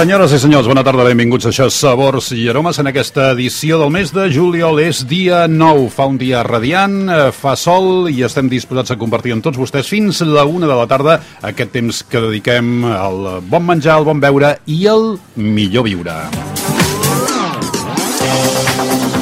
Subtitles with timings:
[0.00, 4.08] Senyores i senyors, bona tarda, benvinguts això Sabors i Aromes en aquesta edició del mes
[4.16, 4.80] de juliol.
[4.80, 9.36] És dia 9, fa un dia radiant, eh, fa sol i estem disposats a compartir
[9.36, 13.68] amb tots vostès fins la una de la tarda aquest temps que dediquem al bon
[13.68, 16.16] menjar, al bon beure i al millor viure.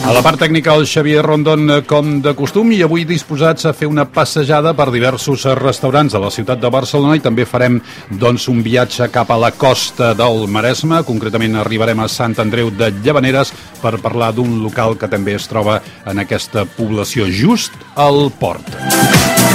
[0.09, 3.75] A la part tècnica el Xavier Rondon eh, com de costum i avui disposats a
[3.77, 7.77] fer una passejada per diversos eh, restaurants de la ciutat de Barcelona i també farem
[8.23, 12.89] doncs un viatge cap a la costa del Maresme, concretament arribarem a Sant Andreu de
[13.03, 13.53] Llavaneres
[13.83, 17.77] per parlar d'un local que també es troba en aquesta població just
[18.09, 19.48] al port.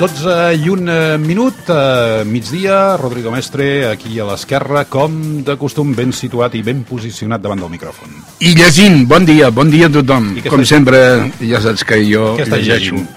[0.00, 5.12] 12 i un eh, minut, a migdia, Rodrigo Mestre, aquí a l'esquerra, com
[5.44, 8.14] de costum, ben situat i ben posicionat davant del micròfon.
[8.40, 10.30] I llegint, bon dia, bon dia a tothom.
[10.48, 11.02] Com sempre,
[11.44, 12.94] ja saps que jo Què llegeixo.
[12.96, 13.08] llegint?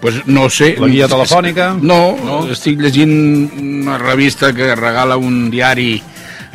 [0.00, 0.74] Pues no sé.
[0.80, 1.74] La guia telefònica?
[1.82, 2.40] No, No?
[2.52, 6.02] estic llegint una revista que regala un diari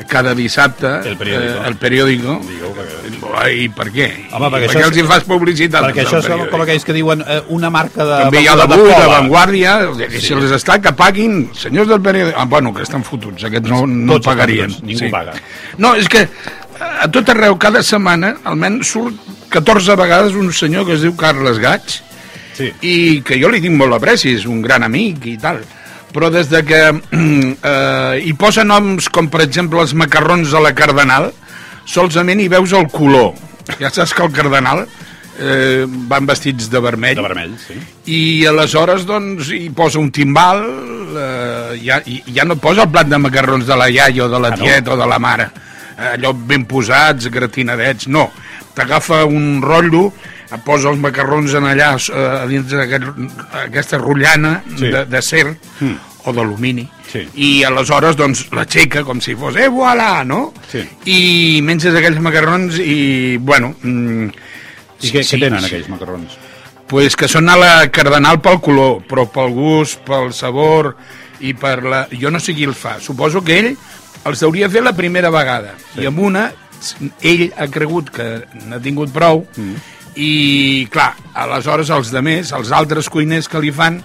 [0.07, 0.87] cada dissabte.
[1.09, 1.53] El periódico.
[1.61, 2.39] Eh, el periòdico.
[2.49, 3.20] Digueu, perquè-
[3.51, 4.07] I per què?
[4.33, 5.83] Home, perquè I això per què és- els hi fas publicitat?
[5.85, 8.17] Perquè al això és com, aquells que diuen eh, una marca de...
[8.25, 9.07] També hi ha de l'avui, de.
[9.13, 9.75] Vanguardia,
[10.07, 12.35] i si els està que paguin, senyors del periòdic...
[12.37, 14.69] Ah, bueno, que estan fotuts, aquests no, no Tots pagarien.
[14.69, 15.33] fotuts, ningú paga.
[15.77, 16.27] No, és que
[16.81, 19.15] a tot arreu, cada setmana, almenys surt
[19.53, 21.99] 14 vegades un senyor que es diu Carles Gaig,
[22.51, 22.67] Sí.
[22.83, 25.61] i que jo li tinc molt apreci, és un gran amic i tal,
[26.11, 26.81] però des de que
[27.71, 31.29] eh, hi posa noms com, per exemple, els macarrons de la Cardenal,
[31.91, 33.33] solament hi veus el color.
[33.79, 34.85] Ja saps que el Cardenal
[35.39, 37.77] eh, van vestits de vermell, De vermell, sí.
[38.11, 43.07] i aleshores doncs hi posa un timbal eh, ja, i, ja no posa el plat
[43.11, 44.63] de macarrons de la iaia o de la Ah, no?
[44.63, 45.49] tieta o de la mare
[46.01, 48.31] allò ben posats, gratinadets no,
[48.73, 50.07] t'agafa un rotllo
[50.51, 54.89] et posa els macarrons en allà eh, a dins d'aquesta rotllana Sí.
[54.91, 55.45] de, de ser
[56.25, 57.25] o d'alumini Sí.
[57.35, 60.53] i aleshores doncs l'aixeca com si fos, eh, voilà, no?
[60.71, 60.85] Sí.
[61.05, 63.75] i menges aquells macarrons i, bueno...
[63.81, 64.31] Mm,
[65.01, 66.37] I què, què tenen aquells macarrons?
[66.91, 70.89] pues que són a la cardenal pel color, però pel gust, pel sabor
[71.39, 72.01] i per la...
[72.11, 72.97] Jo no sé qui el fa.
[72.99, 73.69] Suposo que ell
[74.27, 75.77] els hauria fet la primera vegada.
[75.93, 76.01] Sí.
[76.03, 76.49] I amb una,
[77.23, 78.27] ell ha cregut que
[78.67, 79.77] n'ha tingut prou mm.
[80.19, 80.31] i,
[80.91, 81.13] clar,
[81.45, 84.01] aleshores els de més, els altres cuiners que li fan,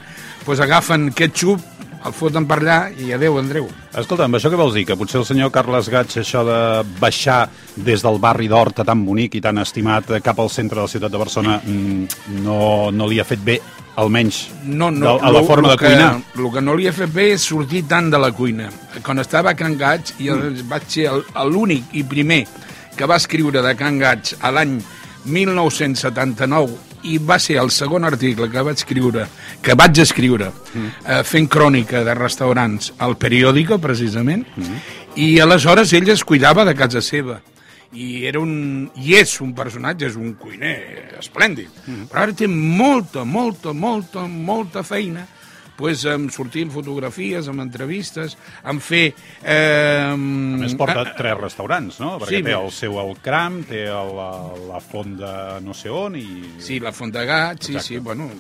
[0.47, 1.75] pues agafen ketchup,
[2.06, 3.67] el foten per allà i adeu, Andreu.
[3.97, 4.84] Escolta'm, això què vols dir?
[4.87, 6.59] Que potser el senyor Carles Gaig, això de
[7.00, 7.47] baixar
[7.77, 11.12] des del barri d'Horta tan bonic i tan estimat cap al centre de la ciutat
[11.12, 12.61] de Barcelona mm, no,
[12.95, 13.59] no li ha fet bé,
[13.97, 16.21] almenys, No, no, de, a la lo- forma lo de que, cuinar?
[16.37, 18.69] El que no li ha fet bé és sortir tant de la cuina.
[19.03, 20.66] Quan estava a Can Gaig, i mm.
[20.69, 21.09] vaig ser
[21.49, 22.43] l'únic i primer
[22.97, 24.78] que va escriure de Can Gaig a l'any
[25.27, 29.27] 1979 i va ser el segon article que vaig escriure,
[29.62, 30.87] que vaig escriure mm.
[31.05, 34.81] eh, fent crònica de restaurants al periòdico, precisament, mm.
[35.17, 37.41] i aleshores ell es cuidava de casa seva
[37.97, 40.77] i era un, i és un personatge, és un cuiner
[41.21, 42.09] esplèndid, mm.
[42.11, 45.27] però ara té molta, molta, molta, molta feina
[45.76, 49.12] pues, en sortir en fotografies, en entrevistes, en fer...
[49.44, 52.14] Eh, A més, porta eh, tres restaurants, no?
[52.22, 54.31] Perquè sí, té el seu al Cram, té el, la,
[54.72, 55.34] la font de
[55.65, 56.26] no sé on i...
[56.62, 57.86] Sí, la Font de Gat, sí, Exacte.
[57.88, 58.31] sí, bueno,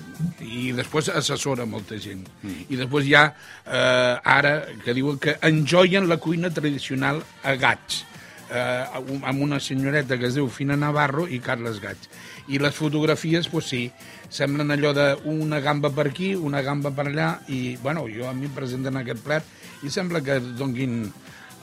[0.40, 2.24] i després assessora molta gent.
[2.42, 2.66] Mm.
[2.72, 3.26] I després hi ha,
[3.66, 8.04] eh, ara, que diuen que enjoyen la cuina tradicional a Gats,
[8.50, 8.84] eh,
[9.26, 12.08] amb una senyoreta que es diu Fina Navarro i Carles Gats.
[12.48, 13.82] I les fotografies, pues sí,
[14.30, 18.46] semblen allò d'una gamba per aquí, una gamba per allà, i, bueno, jo a mi
[18.46, 21.00] em presenten aquest plat i sembla que donguin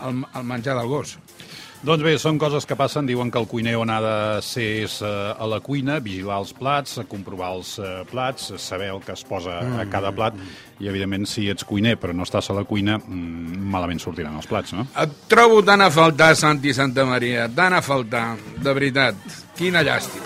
[0.04, 1.18] el, el menjar del gos.
[1.84, 3.04] Doncs bé, són coses que passen.
[3.10, 4.16] Diuen que el cuiner on ha de
[4.48, 9.02] ser és eh, a la cuina, vigilar els plats, comprovar els eh, plats, saber el
[9.04, 10.38] que es posa a cada plat
[10.80, 14.48] i, evidentment, si ets cuiner però no estàs a la cuina, mm, malament sortiran els
[14.48, 14.88] plats, no?
[15.04, 18.30] Et trobo tant a faltar, Santi Santa Maria, tant a faltar,
[18.64, 19.43] de veritat.
[19.58, 20.26] Quina llàstima.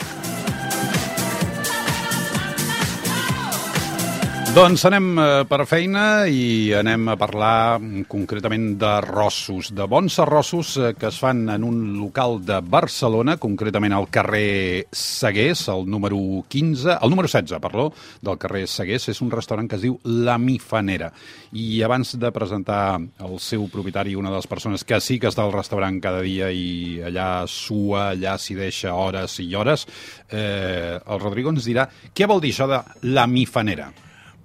[4.58, 10.72] Doncs anem eh, per feina i anem a parlar mm, concretament d'arrossos, de bons arrossos
[10.82, 16.18] eh, que es fan en un local de Barcelona, concretament al carrer Segués, el número
[16.50, 17.92] 15, el número 16, perdó,
[18.26, 21.12] del carrer Segués, és un restaurant que es diu La Mifanera.
[21.54, 25.46] I abans de presentar el seu propietari, una de les persones que sí que està
[25.46, 29.86] al restaurant cada dia i allà sua, allà s'hi deixa hores i hores,
[30.32, 32.82] eh, el Rodrigo ens dirà què vol dir això de
[33.14, 33.92] La Mifanera.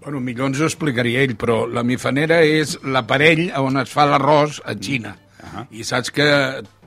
[0.03, 4.59] Bueno, millor ens ho explicaria ell, però la mifanera és l'aparell on es fa l'arròs
[4.67, 5.15] a Xina.
[5.43, 5.67] Ahà.
[5.71, 6.27] I saps que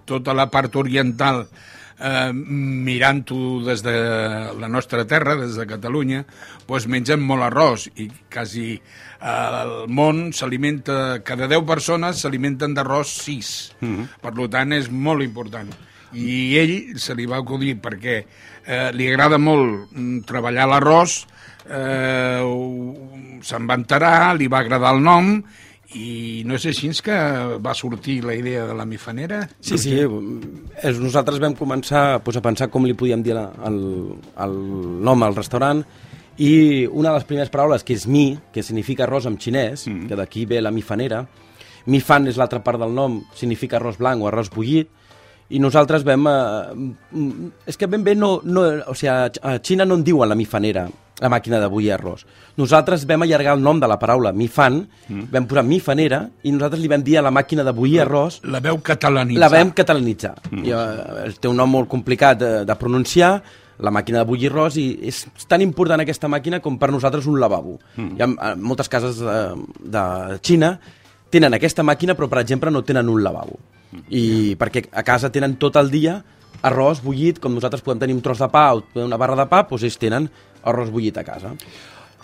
[0.05, 1.45] tota la part oriental
[1.99, 3.95] eh, mirant-ho des de
[4.59, 6.25] la nostra terra, des de Catalunya,
[6.67, 13.15] doncs mengem molt arròs i quasi eh, el món s'alimenta, cada 10 persones s'alimenten d'arròs
[13.23, 13.55] 6.
[13.81, 14.07] Mm -hmm.
[14.21, 15.71] Per tant, és molt important.
[16.15, 21.19] I ell se li va acudir perquè eh, li agrada molt mm, treballar l'arròs,
[21.67, 22.41] eh,
[23.45, 25.37] se'n va enterar, li va agradar el nom
[25.95, 27.15] i no és així que
[27.63, 29.43] va sortir la idea de la mifanera?
[29.61, 29.95] Sí, sí.
[30.99, 33.79] Nosaltres vam començar pues, a pensar com li podíem dir el,
[34.43, 34.57] el
[35.05, 35.85] nom al restaurant
[36.37, 40.09] i una de les primeres paraules, que és mi, que significa arròs en xinès, mm.
[40.09, 41.23] que d'aquí ve la mifanera,
[41.87, 44.89] mifan és l'altra part del nom, significa arròs blanc o arròs bullit,
[45.49, 46.27] i nosaltres vam...
[46.27, 47.23] Eh,
[47.69, 48.63] és que ben bé no, no...
[48.89, 50.85] O sigui, a Xina no en diuen la mifanera,
[51.21, 52.25] la màquina de bullir arròs.
[52.57, 55.27] Nosaltres vam allargar el nom de la paraula mifan, mm.
[55.33, 58.41] vam posar mifanera, i nosaltres li vam dir a la màquina de bullir arròs...
[58.49, 59.43] La veu catalanitzar.
[59.43, 60.33] La vam catalanitzar.
[60.49, 60.65] Mm.
[60.65, 63.37] I, uh, té un nom molt complicat de, de pronunciar,
[63.85, 65.21] la màquina de bullir arròs, i és
[65.51, 67.77] tan important aquesta màquina com per nosaltres un lavabo.
[67.95, 68.17] Mm.
[68.17, 69.39] Hi ha moltes cases de,
[69.93, 70.05] de
[70.41, 70.77] Xina
[71.35, 73.59] tenen aquesta màquina, però, per exemple, no tenen un lavabo.
[74.09, 76.19] I perquè a casa tenen tot el dia
[76.65, 79.65] arròs bullit, com nosaltres podem tenir un tros de pa o una barra de pa,
[79.69, 80.29] doncs ells tenen
[80.65, 81.53] arròs bullit a casa.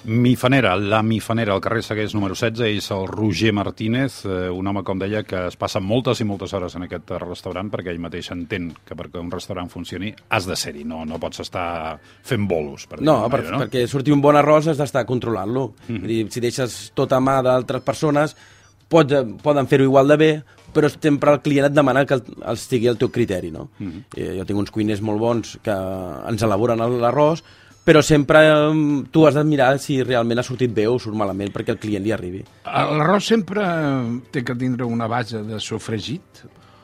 [0.04, 4.82] Mifanera, la Mifanera, al carrer Segués número 16, és el Roger Martínez, eh, un home,
[4.84, 8.32] com deia, que es passa moltes i moltes hores en aquest restaurant perquè ell mateix
[8.34, 12.88] entén que perquè un restaurant funcioni has de ser-hi, no, no pots estar fent bolos.
[12.90, 15.68] Per no, per, no, perquè sortir un bon arròs has d'estar controlant-lo.
[15.88, 16.30] Mm -hmm.
[16.32, 18.36] Si deixes tot a mà d'altres persones,
[18.90, 19.08] pot,
[19.44, 22.24] poden fer-ho igual de bé, però sempre el client et demana que el,
[22.54, 23.52] estigui al teu criteri.
[23.52, 23.70] No?
[23.80, 24.04] Mm -hmm.
[24.16, 25.76] eh, jo tinc uns cuiners molt bons que
[26.30, 27.44] ens elaboren l'arròs,
[27.84, 28.40] però sempre
[29.12, 32.04] tu has de mirar si realment ha sortit bé o surt malament perquè el client
[32.04, 32.44] li arribi.
[32.66, 33.64] L'arròs sempre
[34.32, 36.44] té que tindre una base de sofregit?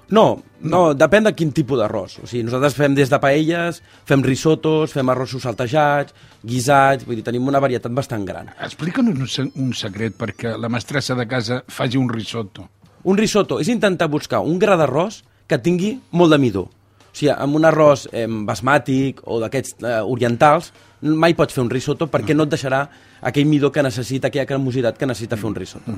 [0.10, 2.22] No, no, depèn de quin tipus d'arròs.
[2.24, 6.16] O sigui, nosaltres fem des de paelles, fem risotos, fem arrossos saltejats,
[6.48, 8.54] guisats, vull dir, tenim una varietat bastant gran.
[8.64, 9.12] Explica'ns
[9.44, 12.70] un, un secret perquè la mestressa de casa faci un risotto.
[13.08, 16.66] Un risotto és intentar buscar un gra d'arròs que tingui molt de midó.
[16.68, 21.72] O sigui, amb un arròs eh, basmàtic o d'aquests eh, orientals, mai pots fer un
[21.72, 22.82] risotto perquè no et deixarà
[23.30, 25.96] aquell midó que necessita, aquella cremositat que necessita fer un risotto.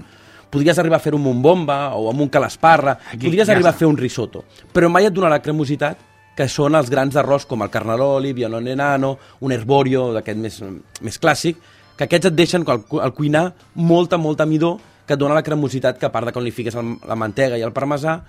[0.53, 3.55] Podries arribar a fer un amb un bomba o amb un calasparra, Aquí, podries ja
[3.55, 6.05] arribar a fer un risotto, però mai et donarà cremositat
[6.37, 10.61] que són els grans d'arròs com el carnaroli, violone nano, un herborio d'aquest més,
[11.01, 11.57] més clàssic,
[11.97, 14.77] que aquests et deixen al, al cuinar molta, molta midó
[15.09, 17.65] que et dona la cremositat que a part de quan li fiques la mantega i
[17.65, 18.19] el parmesà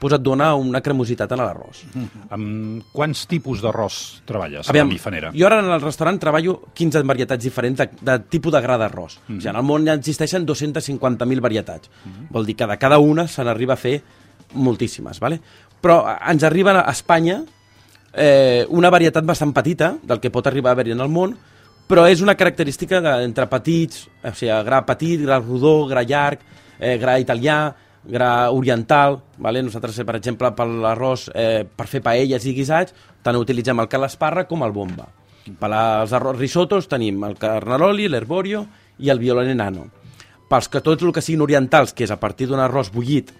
[0.00, 1.82] pues et dona una cremositat en l'arròs.
[1.92, 2.22] Mm -hmm.
[2.30, 5.32] Amb quants tipus d'arròs treballes Aviam, a la bifanera?
[5.34, 9.18] Jo ara en el restaurant treballo 15 varietats diferents de, de tipus de gra d'arròs.
[9.18, 9.36] Mm -hmm.
[9.36, 11.90] o sigui, en el món ja existeixen 250.000 varietats.
[12.04, 12.26] Mm -hmm.
[12.30, 14.02] Vol dir que de cada una se n'arriba a fer
[14.54, 15.20] moltíssimes.
[15.20, 15.40] Vale?
[15.82, 17.42] Però ens arriba a Espanya
[18.14, 21.36] eh, una varietat bastant petita del que pot arribar a haver-hi en el món,
[21.90, 26.44] però és una característica de, entre petits, o sigui, gra petit, gra rodó, gra llarg,
[26.78, 27.74] eh, gra italià,
[28.06, 29.62] gra oriental, vale?
[29.66, 32.94] nosaltres, eh, per exemple, per l'arròs, eh, per fer paelles i guisats,
[33.26, 35.08] tant utilitzem el calasparra com el bomba.
[35.58, 38.66] Per als arròs risotos tenim el carnaroli, l'herborio
[39.02, 39.88] i el violone nano.
[40.50, 43.34] Pels que tots el que siguin orientals, que és a partir d'un arròs bullit,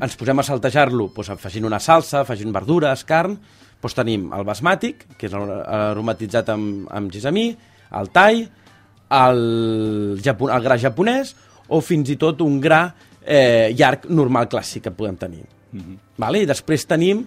[0.00, 3.36] ens posem a saltejar-lo doncs, afegint una salsa, afegint verdures, carn,
[3.86, 7.48] doncs tenim el basmàtic, que és aromatitzat amb, amb gisamí,
[7.96, 8.44] el thai,
[9.16, 9.42] el,
[10.22, 11.34] japon, el gra japonès,
[11.68, 12.82] o fins i tot un gra
[13.22, 15.44] eh, llarg normal clàssic que podem tenir.
[15.72, 15.96] Mm -hmm.
[16.16, 16.42] vale?
[16.42, 17.26] I després tenim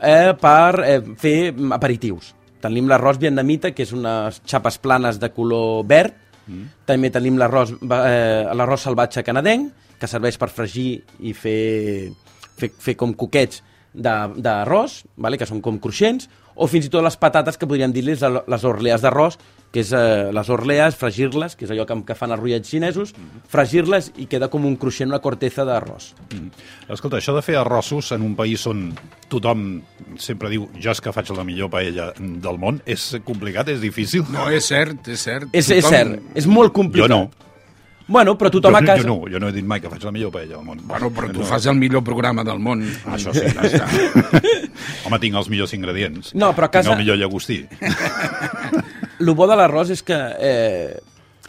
[0.00, 2.34] eh, per eh, fer aperitius.
[2.60, 6.14] Tenim l'arròs vietnamita, que és unes xapes planes de color verd.
[6.46, 6.64] Mm.
[6.84, 12.10] També tenim l'arròs eh, salvatge canadenc, que serveix per fregir i fer,
[12.56, 13.62] fer, fer com coquets
[13.98, 15.38] d'arròs, vale?
[15.38, 16.28] que són com cruixents,
[16.58, 19.38] o fins i tot les patates que podríem dir-les les orlees d'arròs,
[19.72, 23.12] que és eh, les orlees, fregir-les, que és allò que, que fan els rotllets xinesos,
[23.12, 23.42] -hmm.
[23.52, 26.14] fregir-les i queda com un cruixent, una corteza d'arròs.
[26.32, 26.48] Mm.
[26.92, 28.94] Escolta, això de fer arrossos en un país on
[29.28, 29.82] tothom
[30.16, 34.24] sempre diu jo és que faig la millor paella del món, és complicat, és difícil?
[34.32, 35.48] No, és cert, és cert.
[35.52, 35.78] És, tothom...
[35.78, 37.10] és cert, és molt complicat.
[37.10, 37.47] Jo no.
[38.08, 39.02] Bueno, però tothom jo, a casa...
[39.04, 40.80] Jo no, jo no he dit mai que faig la millor paella del món.
[40.88, 41.48] Bueno, però tu no.
[41.48, 42.80] fas el millor programa del món.
[43.12, 43.84] Això sí, ja està.
[45.04, 46.32] Home, tinc els millors ingredients.
[46.32, 46.88] No, però a casa...
[46.88, 47.60] Tinc el millor llagostí.
[49.18, 50.94] El bo de l'arròs és que eh,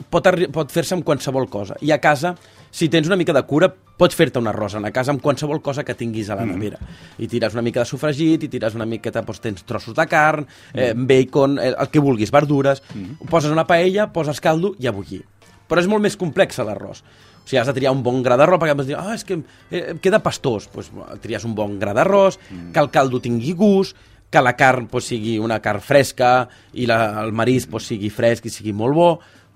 [0.09, 1.77] pot, pot fer-se amb qualsevol cosa.
[1.85, 2.33] I a casa,
[2.73, 5.85] si tens una mica de cura, pots fer-te un arròs a casa amb qualsevol cosa
[5.85, 6.57] que tinguis a la mm.
[6.57, 6.81] nevera.
[6.81, 7.23] Mm.
[7.23, 10.47] I tires una mica de sofregit, i tires una miqueta, doncs, tens trossos de carn,
[10.73, 13.29] eh, bacon, eh, el que vulguis, verdures, mm.
[13.29, 15.23] poses una paella, poses caldo i a bullir
[15.69, 17.03] però és molt més complex l'arròs.
[17.39, 19.39] O sigui, has de triar un bon gra d'arròs, perquè vas dir, ah, és que
[19.71, 20.67] eh, queda pastós.
[20.73, 22.71] Doncs pues, tries un bon gra d'arròs, mm.
[22.75, 23.97] que el caldo tingui gust,
[24.29, 28.45] que la carn pues, sigui una carn fresca i la, el marisc pues, sigui fresc
[28.45, 29.09] i sigui molt bo,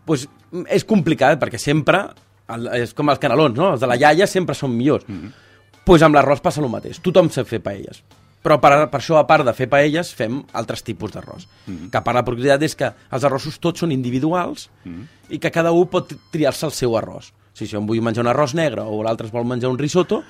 [0.08, 0.26] pues,
[0.74, 2.08] és complicat perquè sempre,
[2.54, 3.74] el, és com els canelons, no?
[3.76, 5.06] els de la iaia sempre són millors.
[5.08, 5.40] Mm -hmm.
[5.86, 8.04] pues amb l'arròs passa el mateix, tothom sap fer paelles.
[8.44, 11.48] Però per, per això, a part de fer paelles, fem altres tipus d'arròs.
[11.66, 11.90] Mm -hmm.
[11.90, 15.08] Que a part la propietat és que els arrossos tots són individuals mm -hmm.
[15.30, 17.32] i que cada un pot triar-se el seu arròs.
[17.54, 20.24] Si jo em vull menjar un arròs negre o l'altre es vol menjar un risotto,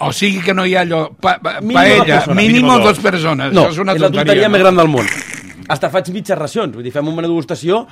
[0.00, 1.10] O sigui que no hi ha allò...
[1.20, 2.98] Pa, pa, paella, mínim Mínim dos dos.
[3.00, 3.52] persones.
[3.52, 4.24] No, Això és una és la tonteria.
[4.24, 4.52] tonteria no?
[4.52, 5.06] més gran del món.
[5.68, 7.82] Hasta faig mitges racions, vull dir, fem una degustació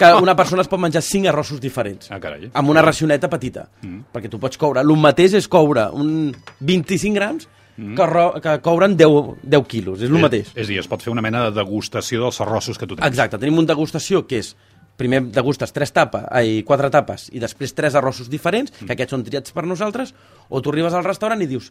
[0.00, 2.10] que una persona es pot menjar cinc arrossos diferents.
[2.12, 2.50] Ah, carai.
[2.52, 3.68] Amb una racioneta petita.
[3.82, 4.08] Mm.
[4.14, 4.84] Perquè tu pots coure...
[4.84, 7.94] El mateix és coure un 25 grams mm.
[7.98, 10.02] que, ro, que couren 10, 10 quilos.
[10.02, 10.54] És el mateix.
[10.54, 13.06] És a dir, es pot fer una mena de degustació dels arrossos que tu tens.
[13.08, 14.54] Exacte, tenim una degustació que és
[14.98, 19.22] primer degustes tres tapes, ai, quatre tapes i després tres arrossos diferents, que aquests són
[19.22, 20.10] triats per nosaltres,
[20.50, 21.70] o tu arribes al restaurant i dius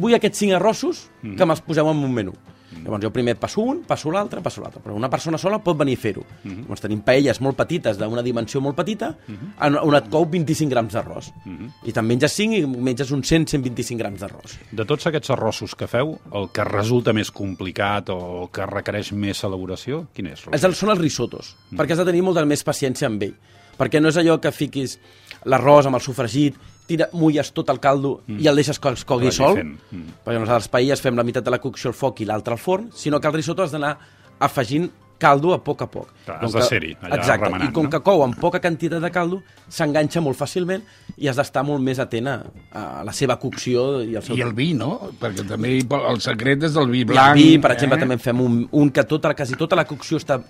[0.00, 2.34] vull aquests cinc arrossos que me'ls poseu en un menú.
[2.84, 4.82] Llavors jo primer passo un, passo l'altre, passo l'altre.
[4.84, 6.24] Però una persona sola pot venir a fer-ho.
[6.44, 10.96] Llavors tenim paelles molt petites, d'una dimensió molt petita, en on et cou 25 grams
[10.96, 11.30] d'arròs.
[11.88, 14.58] I te'n menges 5 i menges uns 100-125 grams d'arròs.
[14.72, 19.12] De tots aquests arrossos que feu, el que resulta més complicat o el que requereix
[19.16, 20.46] més elaboració, quin és?
[20.52, 21.80] És el, són els risotos, mm.
[21.80, 23.36] perquè has de tenir molta més paciència amb ell.
[23.74, 24.98] Perquè no és allò que fiquis
[25.50, 28.40] l'arròs amb el sofregit, tira, mulles tot el caldo mm.
[28.42, 29.60] i el deixes que es cogui sol.
[29.62, 30.18] Mm.
[30.24, 32.90] perquè nosaltres paelles fem la meitat de la cocció al foc i l'altra al forn,
[32.94, 33.96] sinó que el risotto has d'anar
[34.44, 36.08] afegint caldo a poc a poc.
[36.26, 37.92] Clar, has de ser-hi, allà Exacte, remenant, i com no?
[37.92, 39.40] que cou amb poca quantitat de caldo,
[39.72, 40.82] s'enganxa molt fàcilment
[41.16, 42.34] i has d'estar molt més atent a,
[42.74, 44.96] a la seva cocció i el seu I el vi, no?
[45.20, 47.38] Perquè també el secret és del vi I el blanc.
[47.38, 48.04] vi, per exemple, eh?
[48.04, 50.40] també en fem un, un que tota, quasi tota la cocció està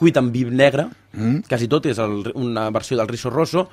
[0.00, 1.44] cuit amb vi negre, mm.
[1.48, 3.68] quasi tot és el, una versió del riso rosso,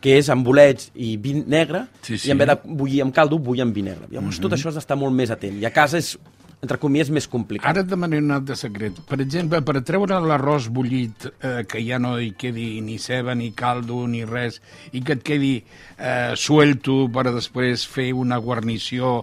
[0.00, 2.28] que és amb bolets i vi negre, Sí, sí.
[2.28, 4.06] i en vez de bullir amb caldo, bull amb vi negre.
[4.10, 4.42] Llavors, mm -hmm.
[4.42, 5.60] tot això has d'estar molt més atent.
[5.60, 6.18] I a casa és,
[6.60, 7.70] entre comies, més complicat.
[7.70, 8.98] Ara et demanaré un altre secret.
[9.08, 13.50] Per exemple, per treure l'arròs bullit, eh, que ja no hi quedi ni ceba, ni
[13.56, 14.60] caldo, ni res,
[14.92, 19.14] i que et quedi eh, suelto per després fer una guarnició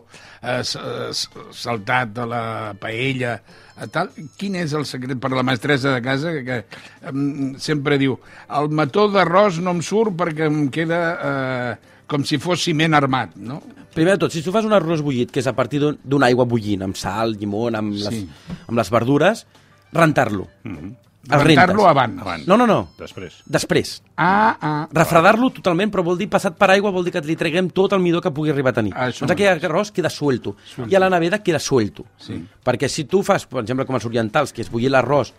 [0.41, 1.11] eh, eh,
[1.53, 2.43] saltat de la
[2.81, 3.37] paella,
[3.77, 4.09] eh, tal.
[4.37, 8.17] Quin és el secret per la mestressa de casa que, que em, sempre diu
[8.57, 13.35] el mató d'arròs no em surt perquè em queda eh, com si fos ciment armat,
[13.35, 13.61] no?
[13.97, 16.27] Primer de tot, si tu fas un arròs bullit, que és a partir d'un- d'una
[16.29, 18.27] aigua bullint, amb sal, llimon, amb, les, Sí.
[18.67, 19.45] amb les verdures,
[19.91, 20.47] rentar-lo.
[20.63, 20.95] Mm -hmm.
[21.29, 22.21] Rentar-lo abans.
[22.21, 22.47] Abans.
[22.47, 22.87] No, no, no.
[22.97, 23.41] Després.
[23.45, 24.01] Després.
[24.15, 24.87] Ah, ah.
[24.93, 27.99] Refredar-lo totalment, però vol dir passat per aigua, vol dir que li treguem tot el
[27.99, 28.93] midó que pugui arribar a tenir.
[28.95, 30.55] Ah, això doncs aquell arròs queda suelto.
[30.87, 32.05] I a la nevera queda suelto.
[32.17, 32.45] Sí.
[32.63, 35.33] Perquè si tu fas, per exemple, com els orientals, que és bullir l'arròs,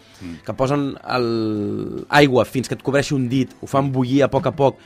[0.45, 2.05] que posen el...
[2.11, 4.77] aigua fins que et cobreixi un dit, ho fan bullir a poc a poc,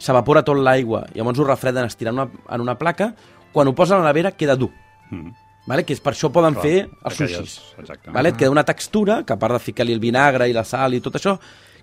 [0.00, 3.12] s'evapora tot l'aigua, i llavors ho refreden estirant una, en una placa,
[3.52, 4.70] quan ho posen a la nevera queda dur.
[5.10, 5.32] Mm.
[5.68, 5.84] Vale?
[5.84, 7.56] Que és per això poden Clar, fer els sushis.
[7.78, 8.10] exacte.
[8.10, 8.30] Vale?
[8.32, 11.02] Et queda una textura, que a part de ficar-li el vinagre i la sal i
[11.04, 11.36] tot això,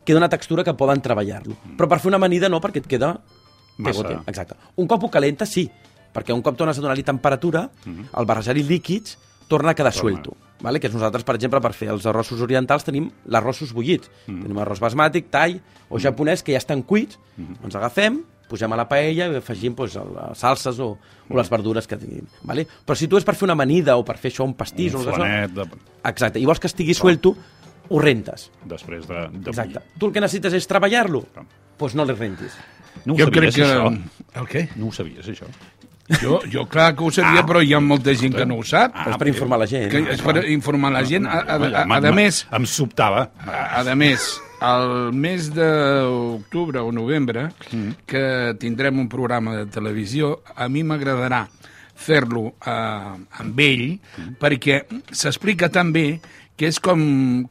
[0.04, 1.56] queda una textura que poden treballar-lo.
[1.78, 3.14] Però per fer una amanida no, perquè et queda...
[3.78, 4.24] Massa.
[4.26, 4.56] Exacte.
[4.82, 5.68] Un cop ho calenta, sí,
[6.12, 7.68] perquè un cop tornes a donar-li temperatura,
[8.14, 10.02] al barrejar-hi líquids, torna a quedar Torna.
[10.02, 10.34] suelto.
[10.62, 10.80] Vale?
[10.82, 14.10] Que és nosaltres, per exemple, per fer els arrossos orientals tenim l'arrossos bullits.
[14.26, 15.60] Tenim arròs basmàtic, thai
[15.90, 19.98] o japonès, que ja estan cuits, ens agafem, pugem a la paella i afegim doncs,
[20.00, 20.94] les salses o,
[21.30, 22.26] o les verdures que tinguin.
[22.48, 22.64] Vale?
[22.88, 25.02] Però si tu és per fer una amanida o per fer això, un pastís Un
[25.02, 25.68] o una cosa, flanet de...
[26.10, 26.40] Exacte.
[26.40, 27.36] I vols que estigui suelto,
[27.90, 28.50] ho rentes.
[28.66, 29.78] després de, de Exacte.
[29.84, 30.00] bullir.
[30.00, 31.26] Tu el que necessites és treballar-lo?
[31.36, 32.56] Doncs pues no li rentis.
[33.06, 33.68] No ho Jo sabies, crec que...
[33.68, 33.92] això?
[34.42, 34.64] El què?
[34.82, 35.46] No ho sabies, això?
[36.22, 38.94] Jo, jo clar que ho sabia, però hi ha molta gent que no ho sap.
[38.96, 39.90] Ah, és per informar la gent.
[39.92, 41.28] que és per informar la gent.
[41.28, 43.26] A, a, a, a, a més, Em sobtava.
[43.46, 44.28] a, a més,
[44.64, 47.50] el mes d'octubre o novembre,
[48.08, 51.44] que tindrem un programa de televisió, a mi m'agradarà
[51.98, 53.88] fer-lo eh, amb ell,
[54.40, 56.20] perquè s'explica tan bé
[56.58, 57.02] que és com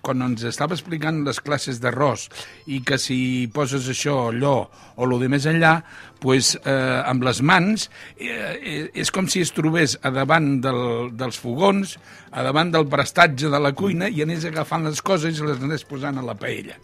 [0.04, 2.26] quan ens estava explicant les classes d'arròs
[2.66, 3.18] i que si
[3.54, 4.56] poses això, allò
[4.96, 5.78] o lo de més enllà,
[6.20, 11.12] pues, eh, amb les mans eh, eh, és com si es trobés a davant del,
[11.16, 11.96] dels fogons,
[12.32, 15.86] a davant del prestatge de la cuina i anés agafant les coses i les anés
[15.86, 16.80] posant a la paella.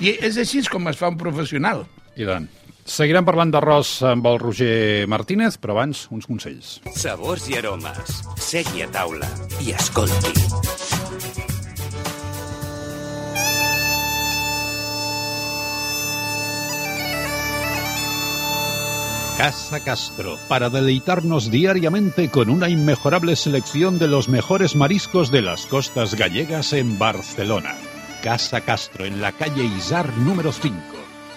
[0.00, 1.84] I és així com es fa un professional.
[2.14, 2.46] I tant.
[2.84, 6.76] Seguirem parlant d'arròs amb el Roger Martínez, però abans uns consells.
[7.00, 8.20] Sabors i aromes.
[8.36, 9.30] Segui a taula
[9.64, 11.53] i escolti.
[19.38, 25.66] Casa Castro, para deleitarnos diariamente con una inmejorable selección de los mejores mariscos de las
[25.66, 27.74] costas gallegas en Barcelona.
[28.22, 30.76] Casa Castro, en la calle Izar número 5.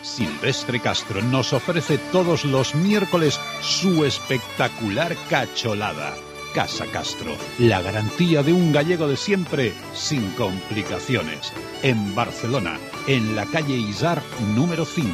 [0.04, 6.14] Silvestre Castro nos ofrece todos los miércoles su espectacular cacholada.
[6.54, 11.52] Casa Castro, la garantía de un gallego de siempre, sin complicaciones.
[11.82, 12.78] En Barcelona,
[13.08, 14.22] en la calle Izar
[14.56, 15.10] número 5,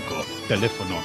[0.50, 0.98] teléfono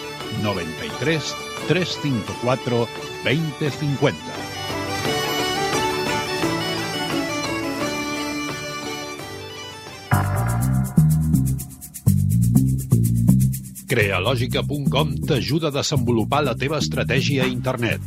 [0.43, 1.35] 93
[1.69, 2.89] 354
[3.25, 4.17] 2050.
[13.89, 18.01] Crealògica.com t'ajuda a desenvolupar la teva estratègia a internet.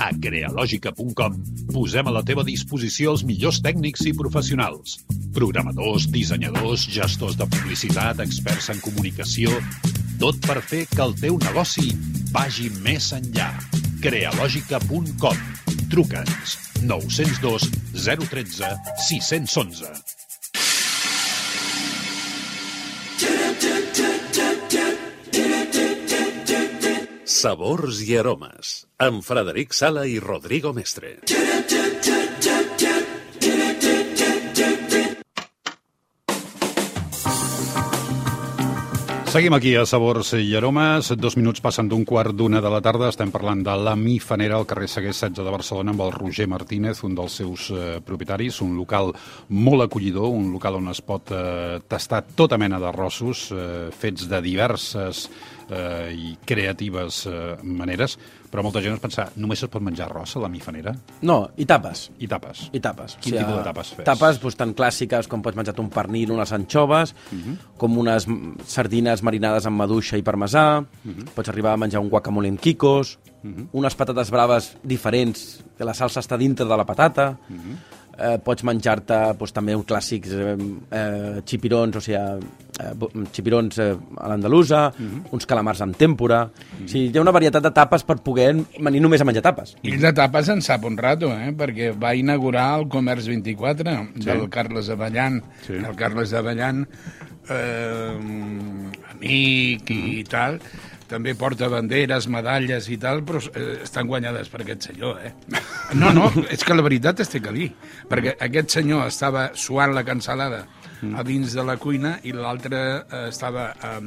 [0.00, 1.36] A crealògica.com
[1.72, 4.98] posem a la teva disposició els millors tècnics i professionals.
[5.36, 9.52] Programadors, dissenyadors, gestors de publicitat, experts en comunicació...
[10.24, 11.90] Tot per fer que el teu negoci
[12.32, 13.50] vagi més enllà.
[14.00, 15.42] Crealògica.com
[15.92, 16.54] Truca'ns
[16.88, 18.70] 902 013
[19.04, 19.92] 611.
[27.36, 31.18] Sabors i aromes, amb Frederic Sala i Rodrigo Mestre.
[39.34, 41.08] Seguim aquí a Sabors i Aromes.
[41.18, 43.08] Dos minuts passen d'un quart d'una de la tarda.
[43.10, 46.46] Estem parlant de la Mi Fanera al carrer Seguer 16 de Barcelona amb el Roger
[46.46, 48.60] Martínez, un dels seus eh, propietaris.
[48.62, 49.10] Un local
[49.50, 54.38] molt acollidor, un local on es pot eh, tastar tota mena d'arrossos eh, fets de
[54.44, 55.24] diverses
[55.66, 58.14] eh, i creatives eh, maneres.
[58.54, 60.92] Però molta gent es pensa, només es pot menjar arròs a la Mi Fanera?
[61.26, 62.04] No, i tapes.
[62.22, 62.68] I tapes.
[62.70, 63.16] I tapes.
[63.20, 64.04] Quin tipus de tapes fes?
[64.06, 67.40] Tapes doncs, tan clàssiques com pots menjar un pernil, unes anxoves, uh Mhm.
[67.50, 67.56] -huh.
[67.76, 68.26] com unes
[68.64, 71.18] sardines marinades amb maduixa i parmesà, uh Mhm.
[71.18, 71.24] -huh.
[71.34, 73.66] pots arribar a menjar un guacamole amb quicos, uh -huh.
[73.72, 77.58] unes patates braves diferents, que la salsa està dintre de la patata, uh Mhm.
[77.58, 78.34] -huh.
[78.34, 80.56] eh, pots menjar-te doncs, també uns clàssics eh,
[80.92, 82.18] eh, xipirons, o sigui,
[82.80, 85.06] eh, xipirons eh, a l'andalusa, Mhm.
[85.06, 85.28] -huh.
[85.32, 86.44] uns calamars amb tèmpora...
[86.44, 86.84] Uh -huh.
[86.84, 89.76] O sigui, hi ha una varietat de tapes per poder venir només a menjar tapes.
[89.82, 91.52] I de tapes en sap un rato, eh?
[91.56, 94.24] perquè va inaugurar el Comerç 24 sí.
[94.24, 95.42] del Carles Avellan.
[95.66, 95.72] Sí.
[95.72, 96.86] El Carles Avellan,
[97.48, 98.18] eh,
[99.12, 100.58] amic i tal,
[101.10, 105.32] també porta banderes, medalles i tal, però eh, estan guanyades per aquest senyor, eh?
[105.94, 107.70] No, no, és que la veritat es té que dir,
[108.10, 110.04] perquè aquest senyor estava suant la
[111.16, 114.00] a dins de la cuina i l'altre eh, estava eh,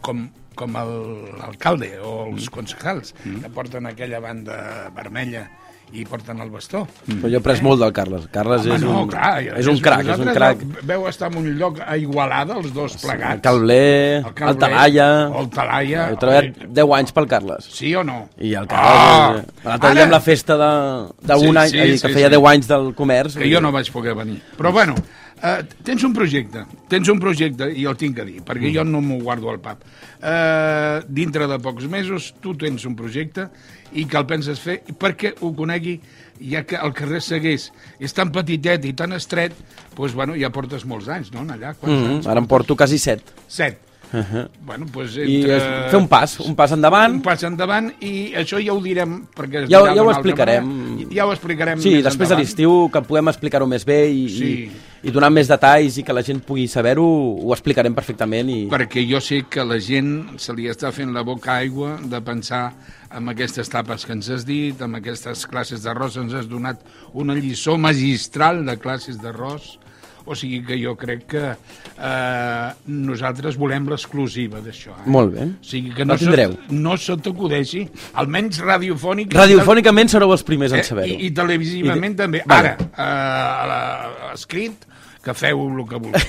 [0.00, 0.26] com,
[0.58, 5.46] com el- l'alcalde o els concejals, que porten aquella banda vermella
[5.88, 6.82] i porten el bastó.
[7.06, 8.26] Però jo he pres molt del Carles.
[8.28, 10.64] Carles Home, és, no, un, clar, és un crac, és un crac.
[10.84, 13.38] Veu, estar en un lloc a Igualada, els dos plegats.
[13.38, 15.06] El Calbler, el, Calbler, Talaia...
[15.40, 16.02] El Talaia.
[16.12, 17.70] He treballat 10 anys pel Carles.
[17.72, 18.18] Sí o no?
[18.36, 19.48] I el Carles...
[19.64, 22.34] Ah, L'altre dia amb la festa d'un Sí, any, sí, sí, sí, que feia sí.
[22.36, 23.38] 10 anys del comerç.
[23.40, 24.42] que jo no vaig poder venir.
[24.60, 24.94] Però bueno,
[25.42, 29.00] eh, tens un projecte, tens un projecte, i el tinc a dir, perquè jo no
[29.00, 29.82] m'ho guardo al pap.
[30.18, 33.48] Eh, dintre de pocs mesos tu tens un projecte
[33.92, 36.00] i que el penses fer perquè ho conegui
[36.50, 39.54] ja que el carrer Segués és tan petitet i tan estret,
[39.96, 41.74] doncs, bueno, ja portes molts anys, no?, allà.
[41.74, 42.14] Quants Mm -hmm.
[42.16, 42.26] anys?
[42.26, 43.22] Ara em porto quasi 7.
[43.46, 43.87] Set.
[44.12, 44.48] Uh -huh.
[44.64, 45.56] Bueno, I entre...
[45.56, 47.12] és fer un pas, un pas endavant.
[47.14, 50.64] un pas endavant i això ja ho direm perquè Ja ja ho explicarem.
[50.64, 51.10] manera.
[51.14, 52.40] ja ho explicarem Sí, després de endavant.
[52.40, 54.70] l'estiu, que puguem explicar-ho més bé i, Sí.
[55.04, 58.48] i, i donar més detalls i que la gent pugui saber-ho, ho explicarem perfectament.
[58.48, 58.68] I...
[58.70, 62.72] perquè jo sé que la gent se li està fent la boca aigua de pensar
[63.14, 66.76] en aquestes tapes que ens has dit, amb aquestes classes d'arròs, ens has donat
[67.14, 69.78] una lliçó magistral de classes d'arròs,
[70.28, 74.92] o sigui que jo crec que eh, nosaltres volem l'exclusiva d'això.
[75.00, 75.06] Eh?
[75.10, 75.46] Molt bé.
[75.56, 76.52] O sigui que La no, tindreu.
[76.58, 77.86] se, no se t'acudeixi,
[78.20, 79.32] almenys radiofònic...
[79.34, 81.08] Radiofònicament sereu els primers en Eh, saber-ho.
[81.16, 82.42] I, I televisivament I- també.
[82.46, 82.76] Vale.
[82.76, 84.84] Ara, eh, la- escrit,
[85.24, 86.22] que feu el que vulgueu.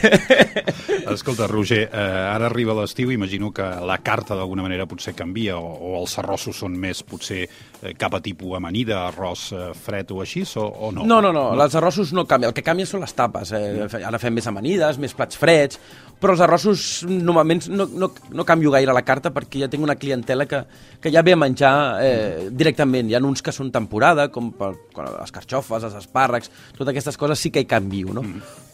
[1.14, 1.98] Escolta, Roger, eh,
[2.34, 6.58] ara arriba l'estiu, imagino que la carta d'alguna manera potser canvia, o, o els arrossos
[6.60, 7.46] són més, potser,
[7.82, 11.06] eh, cap a tipus amanida, arròs eh, fred o així, o, o no?
[11.08, 12.52] No, no, no, els arrossos no canvien.
[12.52, 13.54] El que canvia són les tapes.
[13.56, 13.88] Eh?
[14.04, 15.80] Ara fem més amanides, més plats freds,
[16.20, 19.96] però els arrossos normalment no, no, no canvio gaire la carta perquè ja tinc una
[20.00, 20.62] clientela que,
[21.00, 23.10] que ja ve a menjar eh, directament.
[23.10, 27.40] Hi ha uns que són temporada, com per, les carxofes, els espàrrecs, totes aquestes coses
[27.40, 28.26] sí que hi canvio, no?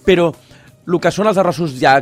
[0.05, 0.31] Però
[0.85, 1.95] el que són els arrossos ja,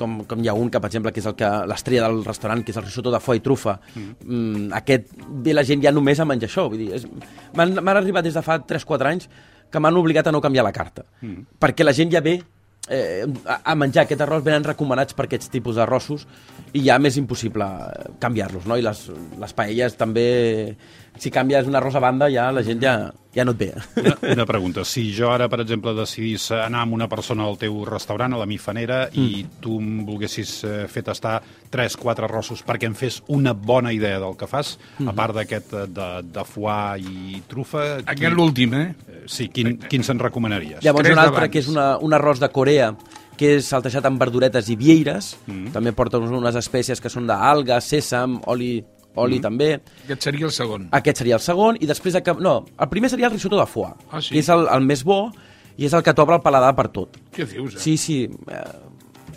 [0.00, 2.64] com, com hi ha un que, per exemple, que és el que l'estrella del restaurant,
[2.64, 4.70] que és el risotto de foie i trufa, mm.
[4.80, 5.12] aquest
[5.44, 6.68] ve la gent ja només a menjar això.
[6.72, 7.02] Vull dir,
[7.56, 9.28] m'han arribat des de fa 3-4 anys
[9.70, 11.04] que m'han obligat a no canviar la carta.
[11.20, 11.60] Mm.
[11.60, 12.40] Perquè la gent ja ve
[12.90, 16.26] eh, a, menjar aquest arròs, venen recomanats per aquests tipus d'arrossos
[16.74, 17.66] i ja m'és impossible
[18.22, 18.78] canviar-los, no?
[18.78, 19.06] I les,
[19.40, 20.26] les paelles també,
[21.20, 22.94] si canvies un arròs a banda, ja la gent ja,
[23.36, 23.68] ja no et ve.
[24.00, 24.84] Una, una pregunta.
[24.88, 28.46] Si jo ara, per exemple, decidís anar amb una persona al teu restaurant, a la
[28.48, 29.20] Mifanera, mm.
[29.20, 31.36] i tu em volguessis eh, fer tastar
[31.70, 35.12] 3-4 arrossos perquè em fes una bona idea del que fas, mm.
[35.12, 37.84] a part d'aquest eh, de, de foie i trufa...
[38.06, 38.86] Aquest l'últim, eh?
[39.06, 40.80] Eh, Sí, quin, quin se'n recomanaries?
[40.82, 42.88] Llavors Tres un altre que és una, un arròs de Corea
[43.38, 45.70] que és saltejat amb verduretes i vieires, mm.
[45.76, 48.80] també porta uns- unes espècies que són d'algues, sèsam, oli,
[49.16, 49.42] oli mm.
[49.42, 49.80] també.
[50.04, 50.88] Aquest seria el segon.
[50.92, 52.14] Aquest seria el segon, i després...
[52.14, 52.34] De...
[52.40, 54.34] No, el primer seria el risotto de foie, Ah, sí?
[54.34, 55.30] que és el, el més bo
[55.76, 57.16] i és el que t'obre el paladar per tot.
[57.34, 57.78] Què dius, eh?
[57.80, 58.62] Sí, sí, eh,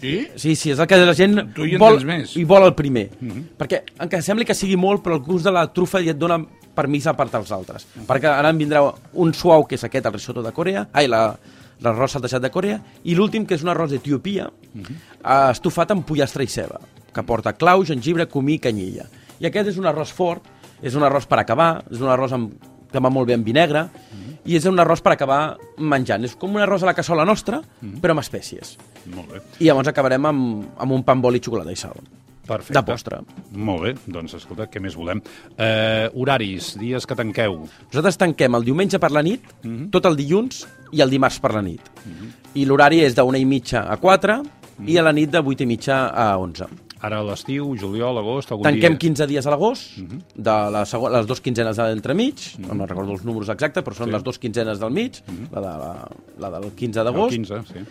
[0.04, 0.28] Sí?
[0.36, 2.36] sí, sí, és el que la gent Tu hi vol, més.
[2.36, 3.10] i vol el primer.
[3.22, 3.44] Mm -hmm.
[3.58, 6.44] Perquè, encara sembli que sigui molt, però el gust de la trufa ja et dona
[6.76, 7.86] permís a part dels altres.
[7.86, 8.06] Mm -hmm.
[8.08, 11.38] Perquè ara en vindrà un suau, que és aquest, el risotto de Corea, ai, la,
[11.82, 15.52] l'arròs saltejat de Corea, i l'últim, que és un arròs d'Etiopia, mm -hmm.
[15.52, 16.80] estufat amb pollastre i ceba,
[17.14, 19.06] que porta clau, gengibre, comí i canyella.
[19.44, 20.46] I aquest és un arròs fort,
[20.80, 22.54] és un arròs per acabar, és un arròs amb,
[22.92, 24.38] que va molt bé amb vinegre, mm -hmm.
[24.46, 26.24] i és un arròs per acabar menjant.
[26.24, 28.00] És com un arròs a la cassola nostra, mm -hmm.
[28.00, 28.78] però amb espècies.
[29.06, 29.42] Molt bé.
[29.60, 31.96] I llavors acabarem amb, amb un pa amb oli, xocolata i sal.
[32.48, 32.74] Perfecte.
[32.74, 33.18] De postre.
[33.52, 35.22] Molt bé, doncs escolta, què més volem?
[35.58, 37.68] Eh, horaris, dies que tanqueu.
[37.88, 39.42] Nosaltres tanquem el diumenge per la nit,
[39.92, 41.82] tot el dilluns i el dimarts per la nit.
[42.54, 44.44] I l'horari és d'una i mitja a 4
[44.86, 46.83] i a la nit de 8 i mitja a 11.
[47.04, 49.02] Ara a l'estiu, juliol, agost, algun Tanquem dia...
[49.10, 49.98] 15 dies a l'agost,
[50.36, 50.84] de la
[51.18, 54.16] les dues quinzenes de l'entremig, no me'n recordo els números exactes, però són Sí.
[54.16, 55.20] les dues quinzenes del mig,
[55.52, 55.92] la, de la,
[56.46, 57.84] la del 15 El d'agost, 15, sí.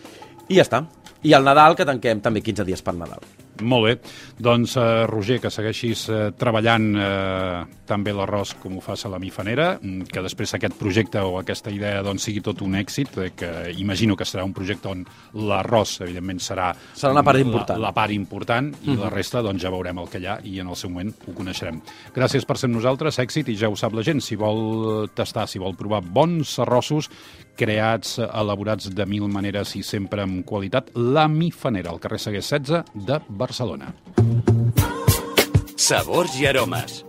[0.49, 0.83] i ja està.
[1.23, 3.21] I el Nadal, que tanquem també 15 dies per Nadal.
[3.61, 3.93] Molt bé.
[4.41, 9.19] Doncs, eh, Roger, que segueixis eh, treballant eh, també l'arròs com ho fas a la
[9.21, 13.29] Mifanera, mm, que després aquest projecte o aquesta idea doncs, sigui tot un èxit, eh,
[13.37, 15.05] que imagino que serà un projecte on
[15.37, 16.71] l'arròs, evidentment, serà...
[16.95, 17.77] Serà una part important.
[17.77, 20.57] La, la part important, i la resta doncs, ja veurem el que hi ha i
[20.63, 21.79] en el seu moment ho coneixerem.
[22.15, 25.45] Gràcies per ser amb nosaltres, èxit, i ja ho sap la gent, si vol tastar,
[25.47, 27.11] si vol provar bons arrossos
[27.57, 32.95] creats, elaborats de mil maneres i sempre amb qualitat, la Mifanera, al carrer Seguer 16
[32.95, 33.42] de Barcelona.
[35.75, 37.05] Sabors i aromes.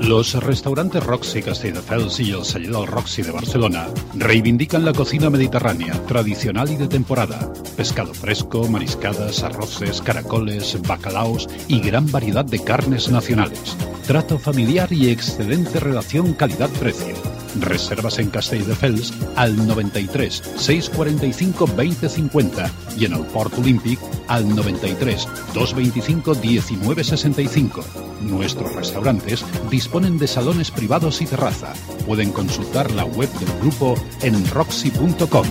[0.00, 5.94] Los restaurantes Roxy Castelldefels y el Celler del Roxy de Barcelona reivindican la cocina mediterránea,
[6.06, 7.50] tradicional y de temporada.
[7.74, 13.78] Pescado fresco, mariscadas, arroces, caracoles, bacalaos y gran variedad de carnes nacionales.
[14.06, 17.33] Trato familiar y excelente relación calidad-precio.
[17.60, 26.34] Reservas en Castelldefels al 93 645 2050 y en el Port Olímpic al 93 225
[26.34, 27.84] 1965.
[28.22, 31.72] Nuestros restaurantes disponen de salones privados y terraza.
[32.06, 35.46] Pueden consultar la web del grupo en roxy.com.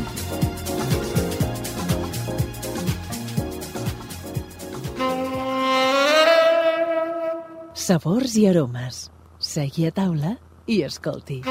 [7.74, 9.10] Sabors i aromes.
[9.44, 10.38] Segui taula
[10.72, 11.42] i escolti.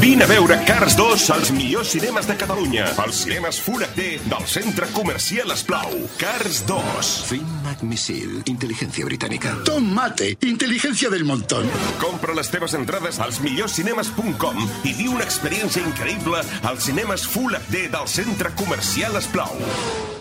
[0.00, 2.84] Vine a veure Cars 2 als millors cinemes de Catalunya.
[3.02, 5.90] Els cinemes Full HD del Centre Comercial Esplau.
[6.20, 7.10] Cars 2.
[7.26, 9.56] Fin McMissil, inteligencia británica.
[9.64, 11.66] Tomate, inteligencia del montón.
[11.98, 17.88] Compra les teves entrades als millorcinemes.com i viu una experiència increïble als cinemes Full HD
[17.90, 20.17] del Centre Comercial Esplau.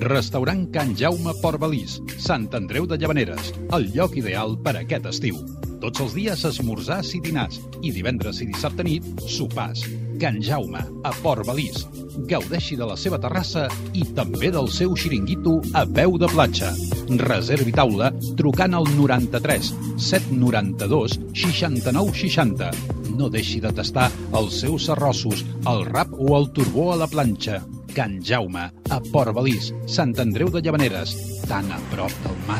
[0.00, 5.38] Restaurant Can Jaume Port Balís, Sant Andreu de Llavaneres, el lloc ideal per aquest estiu.
[5.82, 9.84] Tots els dies esmorzars i dinars, i divendres i dissabte nit, sopars.
[10.18, 11.84] Can Jaume, a Port Balís.
[12.30, 16.72] Gaudeixi de la seva terrassa i també del seu xiringuito a peu de platja.
[17.20, 22.72] Reservi taula trucant al 93 792 69 60.
[23.14, 27.60] No deixi de tastar els seus arrossos, el rap o el turbó a la planxa.
[27.94, 31.14] Can Jaume, a Port Balís, Sant Andreu de Llavaneres,
[31.46, 32.58] tan a prop del mar.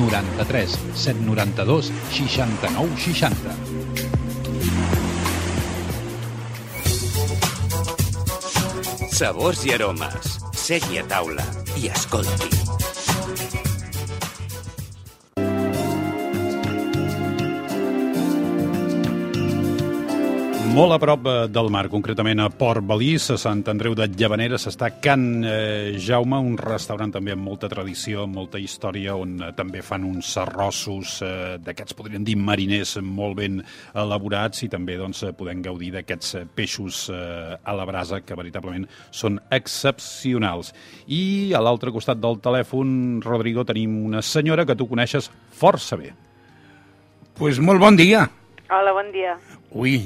[0.00, 3.54] 93 792 69 60.
[9.16, 10.38] Sabors i aromes.
[10.66, 11.46] Segui a taula
[11.78, 12.65] i escolti.
[20.76, 24.66] Molt a prop eh, del mar, concretament a Port Balís, a Sant Andreu de Llavaneres,
[24.68, 29.48] està Can eh, Jaume, un restaurant també amb molta tradició, amb molta història, on eh,
[29.56, 31.30] també fan uns arrossos eh,
[31.64, 33.62] d'aquests, podríem dir, mariners molt ben
[34.02, 39.40] elaborats i també doncs, podem gaudir d'aquests peixos eh, a la brasa que veritablement són
[39.48, 40.74] excepcionals.
[41.08, 46.12] I a l'altre costat del telèfon, Rodrigo, tenim una senyora que tu coneixes força bé.
[47.40, 48.28] Pues molt bon dia.
[48.68, 49.38] Hola, bon dia.
[49.72, 49.96] Ui,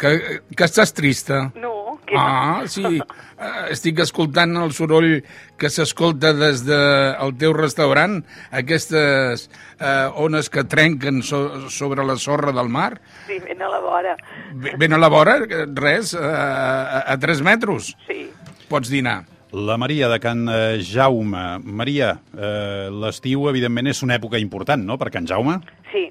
[0.00, 1.50] que, que estàs trista.
[1.60, 1.76] No,
[2.16, 2.82] Ah, sí.
[2.98, 5.20] Eh, Estic escoltant el soroll
[5.60, 8.16] que s'escolta des del teu restaurant,
[8.50, 9.44] aquestes
[9.78, 12.96] eh, ones que trenquen so sobre la sorra del mar.
[13.28, 14.16] Sí, ben a la vora.
[14.54, 15.36] Be- Ben a la vora,
[15.76, 17.92] res, eh, a, a 3 metres.
[18.08, 18.24] Sí.
[18.68, 19.20] Pots dinar.
[19.52, 21.60] La Maria de Can eh, Jaume.
[21.62, 25.60] Maria, eh, l'estiu, evidentment, és una època important, no?, per Can Jaume,
[25.92, 26.08] Sí,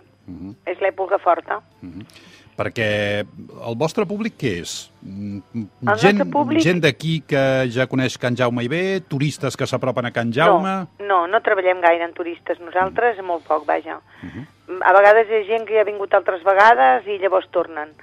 [0.69, 1.59] és l'època forta.
[2.59, 2.89] Perquè
[3.23, 4.73] el vostre públic què és?
[5.01, 7.41] Mm, El gent públic- gent d'aquí que
[7.71, 10.75] ja coneix Can Jaume i bé, turistes que s'apropen a Can Jaume...
[10.99, 13.25] No, no, no treballem gaire en turistes nosaltres, mm.
[13.31, 14.01] molt poc, vaja.
[14.85, 17.95] A vegades hi ha gent que hi ha vingut altres vegades i llavors tornen.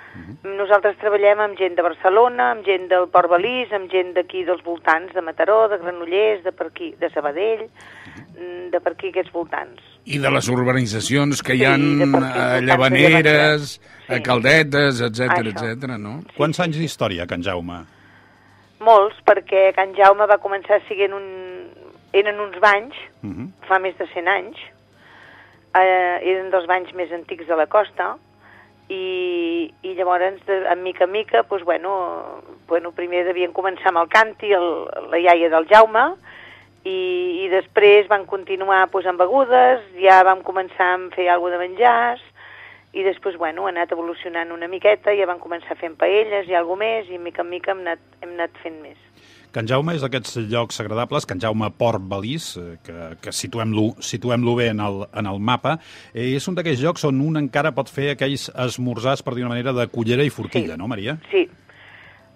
[0.43, 4.65] Nosaltres treballem amb gent de Barcelona, amb gent del Port Balís, amb gent d'aquí dels
[4.67, 7.69] voltants, de Mataró, de Granollers, de per aquí, de Sabadell,
[8.35, 9.85] mm, de per aquí aquests voltants.
[10.07, 13.81] I de les urbanitzacions que hi Sí, ha de per a aquí, voltants de Llavaneres,
[14.07, 14.15] Sí.
[14.15, 15.97] a Caldetes, etc etc.
[15.99, 16.21] no?
[16.37, 17.81] Quants anys d'història, Can Jaume?
[18.87, 21.27] Molts, perquè Can Jaume va començar siguent un...
[22.13, 23.49] eren uns banys, Uh -huh.
[23.67, 24.57] fa més de 100 anys,
[25.75, 28.17] eh, eren dels banys més antics de la costa,
[28.89, 33.99] i, i llavors, de, en mica en mica, doncs, bueno, bueno, primer devien començar amb
[33.99, 36.15] el canti, el, la iaia del Jaume,
[36.85, 41.69] i, i després van continuar doncs, amb begudes, ja vam començar a fer alguna de
[41.69, 42.23] menjars,
[42.93, 46.85] i després, bueno, ha anat evolucionant una miqueta, ja van començar fent paelles i alguna
[46.85, 48.97] més, i mica en mica hem anat, hem anat fent més.
[49.53, 54.45] Can Jaume és d'aquests llocs agradables, Can Jaume Port Balís, eh, que, que situem-lo situem
[54.57, 55.79] bé en el, en el mapa,
[56.13, 59.55] eh, és un d'aquells llocs on un encara pot fer aquells esmorzars, per dir una
[59.55, 60.79] manera, de cullera i forquilla, Sí.
[60.79, 61.17] no, Maria?
[61.31, 61.47] Sí.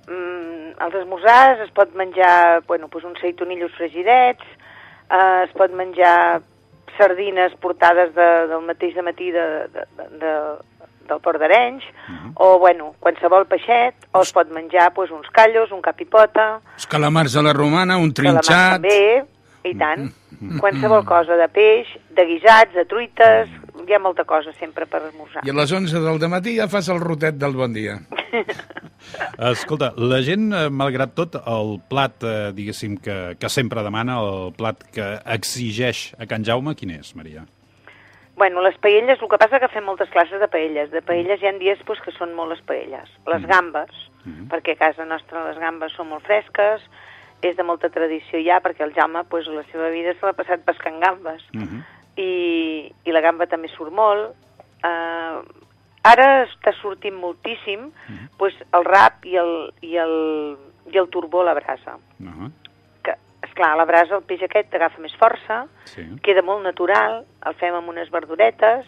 [0.09, 4.45] Mm, als esmorzars es pot menjar bueno, doncs uns seitonillos fregidets,
[5.11, 6.41] eh, es pot menjar
[6.99, 10.35] sardines portades de, del mateix de matí de, de, de, de,
[11.11, 11.85] del Port d'Arenys,
[12.37, 17.37] o bueno, qualsevol peixet, o es pot menjar doncs, uns callos, un capipota, Els calamars
[17.37, 18.79] a la romana, un calamars trinxat...
[18.79, 19.25] també,
[19.69, 20.09] i tant.
[20.61, 23.51] Qualsevol cosa de peix, de guisats, de truites,
[23.91, 25.43] hi ha molta cosa sempre per esmorzar.
[25.47, 27.99] I a les 11 del matí ja fas el rotet del bon dia.
[29.51, 34.53] Escolta, la gent, eh, malgrat tot, el plat, eh, diguéssim, que, que sempre demana, el
[34.55, 37.43] plat que exigeix a Can Jaume, quin és, Maria?
[38.41, 40.89] Bueno, les paelles, el que passa que fem moltes classes de paelles.
[40.95, 43.11] De paelles hi ha dies pues, que són molt les paelles.
[43.29, 44.07] Les gambes,
[44.49, 46.87] perquè a casa nostra les gambes són molt fresques,
[47.45, 50.65] és de molta tradició ja, perquè el Jaume pues, la seva vida se l'ha passat
[50.65, 51.45] pescant gambes.
[52.21, 54.35] I, I la gamba també surt molt.
[54.85, 55.41] Uh,
[56.09, 57.91] ara està sortint moltíssim
[58.39, 59.51] pues, el rap i el,
[59.85, 60.15] i el,
[60.93, 61.97] i el turbó a la brasa.
[62.21, 62.51] Uh -huh.
[63.03, 66.03] Que, esclar, a la brasa el peix aquest agafa més força, Sí.
[66.23, 68.87] queda molt natural, el fem amb unes verduretes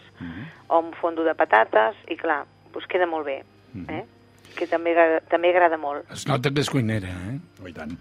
[0.67, 3.43] o amb fondo de patates i clar, doncs queda molt bé,
[3.89, 4.05] eh?
[4.55, 6.05] Que també, agrada- també agrada molt.
[6.11, 7.39] Es nota que és cuinera, eh?
[7.63, 7.91] Oh, i tant.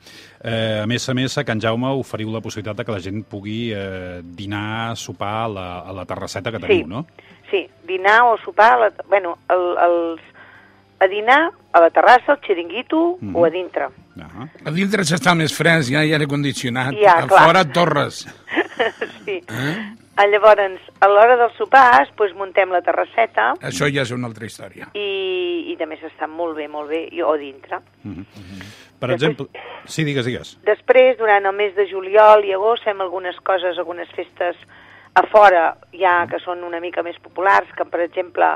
[0.42, 3.24] Eh, a més a més, a Can Jaume oferiu la possibilitat de que la gent
[3.24, 6.88] pugui eh, dinar, sopar a la, a la terrasseta que teniu, Sí.
[6.88, 7.06] no?
[7.50, 10.20] Sí, dinar o sopar, a la, bueno, el, els,
[11.00, 13.36] a dinar a la terrassa, al xiringuito Mhm.
[13.36, 13.88] o a dintre.
[14.20, 16.92] Ah A dintre s'està més fresc, ja hi ha aire condicionat.
[17.00, 17.46] Ja, a clar.
[17.46, 18.26] fora, torres.
[19.24, 19.38] sí.
[19.48, 19.74] Eh?
[20.16, 24.44] Ah, Llavors, a l'hora dels sopars, doncs muntem la terrasseta Això ja és una altra
[24.44, 24.90] història.
[24.92, 27.80] i, i també s'està molt bé, molt bé, i, o dintre.
[28.02, 29.46] Per Després- exemple...
[29.86, 30.52] Sí, digues, digues.
[30.68, 34.56] Després, durant el mes de juliol i agost, fem algunes coses, algunes festes
[35.14, 38.46] a fora, ja que són una mica més populars, que per exemple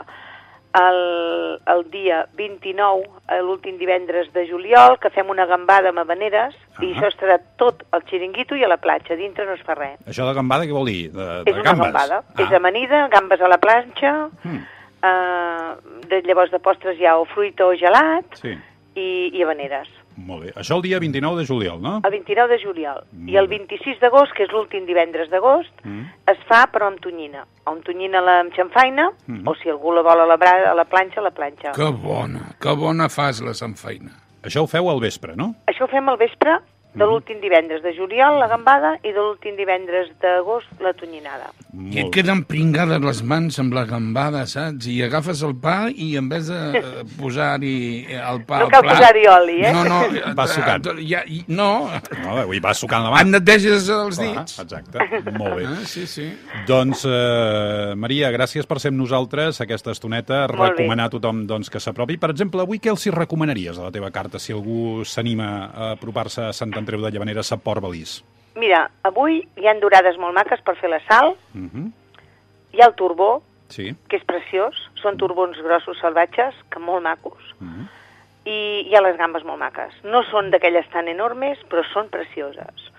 [0.76, 6.54] el, el dia 29, eh, l'últim divendres de juliol, que fem una gambada amb habaneres,
[6.80, 7.00] i Ah.
[7.00, 9.98] això estarà tot al xiringuito i a la platja, dintre no es fa res.
[10.06, 11.10] Això de gambada què vol dir?
[11.12, 11.86] De, de és una gambes?
[11.92, 12.42] gambada, Ah.
[12.42, 14.60] és amanida, gambes a la planxa, Mm.
[15.02, 15.74] eh,
[16.08, 18.52] de, llavors de postres hi ha o fruita o gelat, Sí,
[18.96, 19.88] i, i habaneres.
[20.16, 20.52] Molt bé.
[20.54, 22.00] Això el dia 29 de juliol, no?
[22.04, 23.04] El 29 de juliol.
[23.12, 23.58] Molt I el bé.
[23.58, 26.04] 26 d'agost, que és l'últim divendres d'agost, Mm.
[26.26, 27.44] es fa però amb tonyina.
[27.64, 29.46] O amb tonyina la amb xamfaina, Mhm.
[29.48, 31.72] o si algú la vol a la, a la planxa, a la planxa.
[31.72, 34.12] Que bona, que bona fas la sanfeina.
[34.42, 35.54] Això ho feu al vespre, no?
[35.66, 36.58] Això ho fem al vespre
[36.96, 37.10] de Mhm.
[37.10, 41.50] l'últim divendres de juliol, la gambada, i de l'últim divendres d'agost, la tonyinada.
[41.76, 44.86] I et queden pringades les mans amb la gambada, saps?
[44.88, 48.82] I agafes el pa i en vez de eh, posar-hi el pa No al cal
[48.82, 48.96] plat...
[48.96, 49.72] posar-hi oli, eh?
[49.74, 50.00] No, no.
[50.38, 50.86] Vas sucant.
[50.86, 51.90] eh, Ja, i- no,
[52.22, 53.20] No, avui vas sucant la mà.
[53.20, 54.58] et neteges els dits.
[54.58, 54.98] exacte,
[55.36, 55.66] molt bé.
[55.66, 56.32] Ah, sí, sí.
[56.66, 60.68] Doncs, eh, Maria, gràcies per ser amb nosaltres aquesta estoneta, Molt bé.
[60.70, 62.16] recomanar a tothom doncs, que s'apropi.
[62.16, 65.90] Per exemple, avui què els hi recomanaries de la teva carta si algú s'anima a
[65.92, 68.20] apropar-se a Sant Andreu de Llavaneres a Port Balís?
[68.54, 71.90] Mira, avui hi han dorades molt maques per fer la sal, Uh -huh.
[72.72, 73.94] hi ha el turbó, Sí.
[74.08, 77.42] que és preciós, són turbons grossos salvatges, que molt macos.
[77.60, 77.88] Uh -huh.
[78.48, 79.92] i hi ha les gambes molt maques.
[80.04, 82.92] No són d'aquelles tan enormes, però són precioses.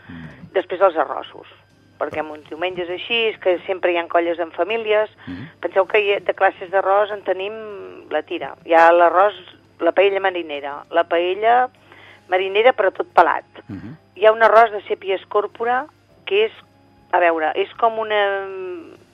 [0.52, 1.48] Després els arrossos,
[1.98, 5.10] perquè en uns diumenges així, que sempre hi ha colles en famílies.
[5.62, 7.54] Penseu que hi ha- de classes d'arròs en tenim
[8.10, 8.56] la tira.
[8.66, 9.34] Hi ha l'arròs,
[9.80, 11.70] la paella marinera, la paella
[12.30, 13.46] marinera però tot pelat.
[14.18, 15.86] Hi ha un arròs de sèpia escòrpora
[16.26, 16.54] que és,
[17.12, 18.22] a veure, és com una...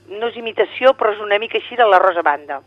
[0.09, 2.61] no és imitació, però és una mica així de l'arròs a banda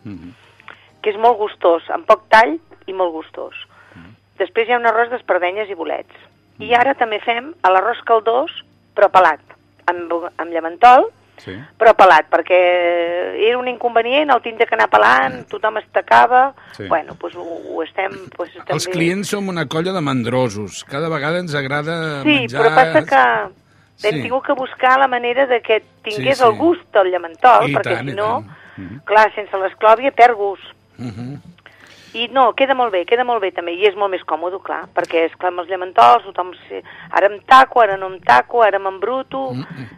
[1.07, 2.57] que és molt gustós, amb poc tall
[2.91, 3.55] i molt gustós.
[4.41, 6.11] Després hi ha un arròs d'espardenyes i bolets.
[6.59, 8.51] I ara també fem l'arròs caldós,
[8.97, 9.41] però pelat,
[9.87, 11.07] amb, amb llevantol,
[11.38, 11.53] Sí.
[11.79, 12.59] però pelat, perquè
[13.49, 16.87] era un inconvenient el tindre que anar pelant, tothom es tacava, Sí.
[16.88, 18.11] bueno, doncs ho, ho estem...
[18.37, 20.85] Doncs, Els també- clients som una colla de mandrosos.
[20.85, 22.62] Cada vegada ens agrada Sí, menjar...
[22.62, 24.22] però passa que hem Sí.
[24.22, 26.49] tingut que buscar la manera de que tingués Sí, sí.
[26.51, 28.44] el gust del llevantol, I perquè tant, si no,
[29.05, 30.64] clar, sense l'esclòvia perd gust.
[30.99, 31.40] Mhm.
[32.17, 34.87] I no, queda molt bé, queda molt bé també, i és molt més còmode, clar,
[34.97, 36.55] perquè és clar, amb els llemantols, tothom...
[37.17, 39.51] Ara em taco, ara no em taco, ara m'embruto...
[39.53, 39.89] Mm,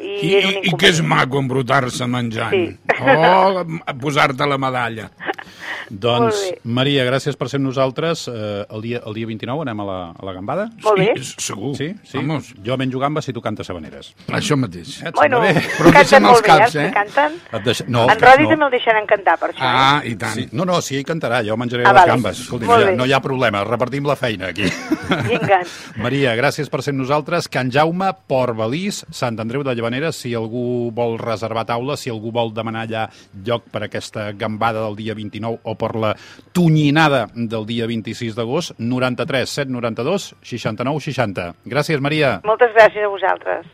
[0.00, 2.54] I, I, era un i, I que és maco embrutar-se menjant.
[2.54, 2.96] Sí.
[2.96, 3.64] Oh,
[4.00, 5.10] posar-te la medalla.
[5.90, 6.38] Doncs.
[6.64, 8.26] Maria, gràcies per ser amb nosaltres.
[8.28, 10.68] Eh, el, dia, el dia 29 anem a la, a la gambada?
[10.84, 11.08] Molt bé.
[11.16, 11.74] Sí, segur.
[11.78, 11.92] Sí?
[12.04, 12.18] sí?
[12.18, 14.12] Vamos, Jo menjo gambes si tu cantes habaneres.
[14.28, 15.00] això mateix.
[15.06, 15.40] Et Bueno?
[15.40, 16.90] Però canten molt bé, caps, eh?
[16.94, 17.38] canten.
[17.52, 17.84] Et deixa...
[17.88, 18.50] No, en Rodi no.
[18.54, 19.62] també el deixaran cantar, per això.
[19.62, 19.70] eh?
[19.70, 20.34] Ah, i tant.
[20.36, 20.48] Sí.
[20.52, 22.12] No, no, sí, ell cantarà, jo menjaré Ah, les vale.
[22.12, 22.40] gambes.
[22.46, 24.66] Escolti, no hi, ha, no hi ha problema, repartim la feina aquí.
[25.30, 25.60] Vinga.
[26.04, 27.48] Maria, gràcies per ser amb nosaltres.
[27.52, 32.32] Can Jaume, Port Balís, Sant Andreu de Llavaneres, si algú vol reservar taula, si algú
[32.34, 33.06] vol demanar allà
[33.46, 36.14] lloc per aquesta gambada del dia 29 o per la
[36.52, 41.54] tonyinada del dia 26 d'agost, 93 792 69 60.
[41.64, 42.40] Gràcies, Maria.
[42.44, 43.66] Moltes gràcies a vosaltres.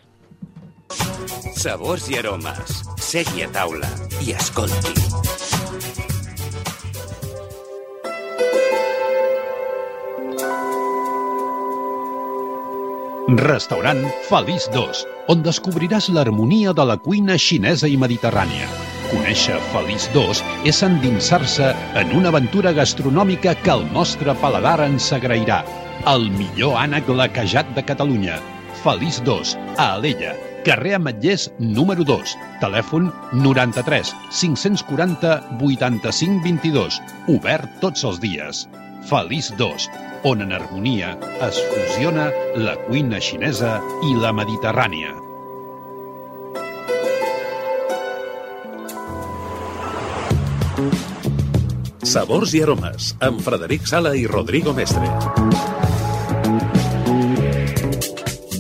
[1.57, 2.83] Sabors i aromes.
[3.01, 3.89] Segui a taula
[4.25, 5.13] i escolti.
[13.33, 18.92] Restaurant Feliç 2, on descobriràs l'harmonia de la cuina xinesa i mediterrània.
[19.13, 20.39] Conèixer Feliç 2
[20.71, 21.67] és endinsar-se
[22.01, 25.59] en una aventura gastronòmica que el nostre paladar ens agrairà.
[26.09, 28.39] El millor ànec laquejat de Catalunya.
[28.81, 30.33] Feliç 2, a Alella,
[30.65, 37.01] carrer Ametllers número 2, telèfon 93 540 85 22,
[37.37, 38.65] obert tots els dies.
[39.11, 39.91] Feliç 2,
[40.33, 41.13] on en harmonia
[41.49, 43.77] es fusiona la cuina xinesa
[44.09, 45.32] i la mediterrània.
[52.03, 55.09] Sabors i aromes, amb Frederic Sala i Rodrigo Mestre.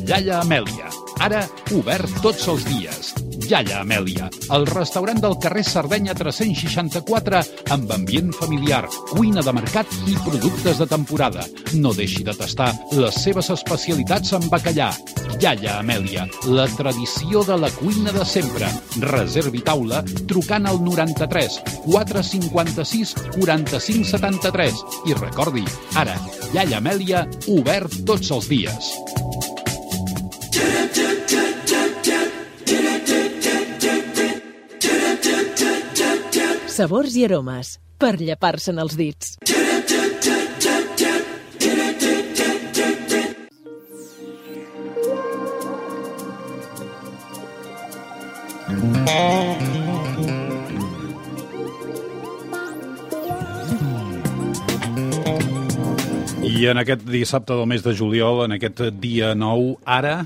[0.09, 1.45] Yaya Amèlia, ara
[1.77, 3.13] obert tots els dies.
[3.53, 7.43] Yaya Amèlia, el restaurant del carrer Sardenya 364
[7.75, 11.45] amb ambient familiar, cuina de mercat i productes de temporada.
[11.77, 14.88] No deixi de tastar les seves especialitats en bacallà.
[15.43, 18.73] Yaya Amèlia, la tradició de la cuina de sempre.
[19.05, 20.01] Reservi taula
[20.33, 25.69] trucant al 93 456 45 73 i recordi,
[26.01, 26.17] ara,
[26.57, 28.95] Yaya Amèlia, obert tots els dies.
[36.73, 39.35] Sabors i aromes, per llepar-se'n els dits.
[56.41, 60.23] I en aquest dissabte del mes de juliol, en aquest dia 9, ara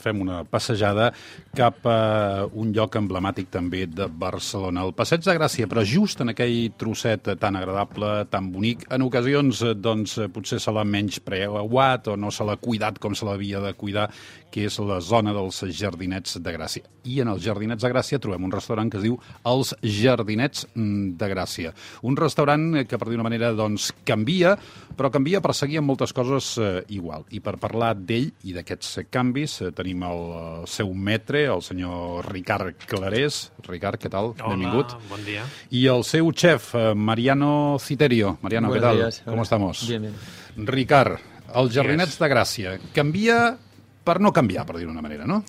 [0.00, 1.10] fem una passejada
[1.56, 4.84] cap a un lloc emblemàtic també de Barcelona.
[4.86, 8.86] El Passeig de Gràcia, però just en aquell trosset tan agradable, tan bonic.
[8.90, 12.98] En ocasions, eh, doncs, eh, potser se l'ha menys preuat o no se l'ha cuidat
[12.98, 14.10] com se l'havia de cuidar,
[14.50, 16.84] que és la zona dels Jardinets de Gràcia.
[17.04, 21.16] I en els Jardinets de Gràcia trobem un restaurant que es diu Els Jardinets mm,
[21.20, 21.72] de Gràcia.
[22.02, 24.56] Un restaurant eh, que, per dir una manera, doncs, canvia,
[24.96, 27.24] però canvia per seguir amb moltes coses eh, igual.
[27.30, 32.26] I per parlar d'ell i d'aquests canvis eh, tenim el, el seu metre, el senyor
[32.32, 33.52] Ricard Clarés.
[33.66, 34.32] Ricard, què tal?
[34.38, 34.94] Hola, Benvingut.
[35.08, 35.44] buen día.
[35.70, 38.38] Y el seu chef, eh, Mariano Citerio.
[38.42, 38.96] Mariano, ¿qué Buenos tal?
[38.98, 39.22] días.
[39.24, 39.42] ¿Cómo Hola.
[39.42, 39.88] estamos?
[39.88, 40.66] Bien, bien.
[40.66, 41.18] Ricard,
[41.54, 42.78] els Jardinets de Gràcia.
[42.94, 43.56] Canvia
[44.04, 45.44] per no canviar, per dir-ho d'una manera, no?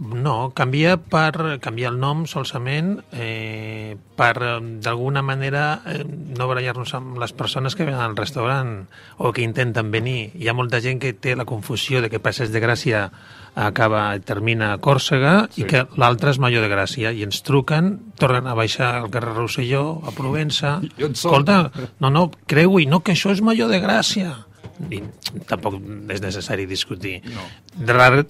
[0.00, 6.94] No, canvia per canviar el nom solament eh, per, eh, d'alguna manera, eh, no barallar-nos
[6.96, 8.86] amb les persones que venen al restaurant
[9.18, 10.30] o que intenten venir.
[10.40, 13.10] Hi ha molta gent que té la confusió de que Passeig de Gràcia
[13.54, 15.62] acaba, termina a Còrsega sí.
[15.62, 19.34] i que l'altre és Major de Gràcia i ens truquen, tornen a baixar al carrer
[19.36, 20.78] Rosselló, a Provença.
[20.98, 21.62] Escolta,
[22.00, 24.36] no, no, creu-hi, no, que això és Major de Gràcia
[24.88, 25.00] i
[25.48, 25.76] tampoc
[26.10, 27.18] és necessari discutir.
[27.34, 27.44] No.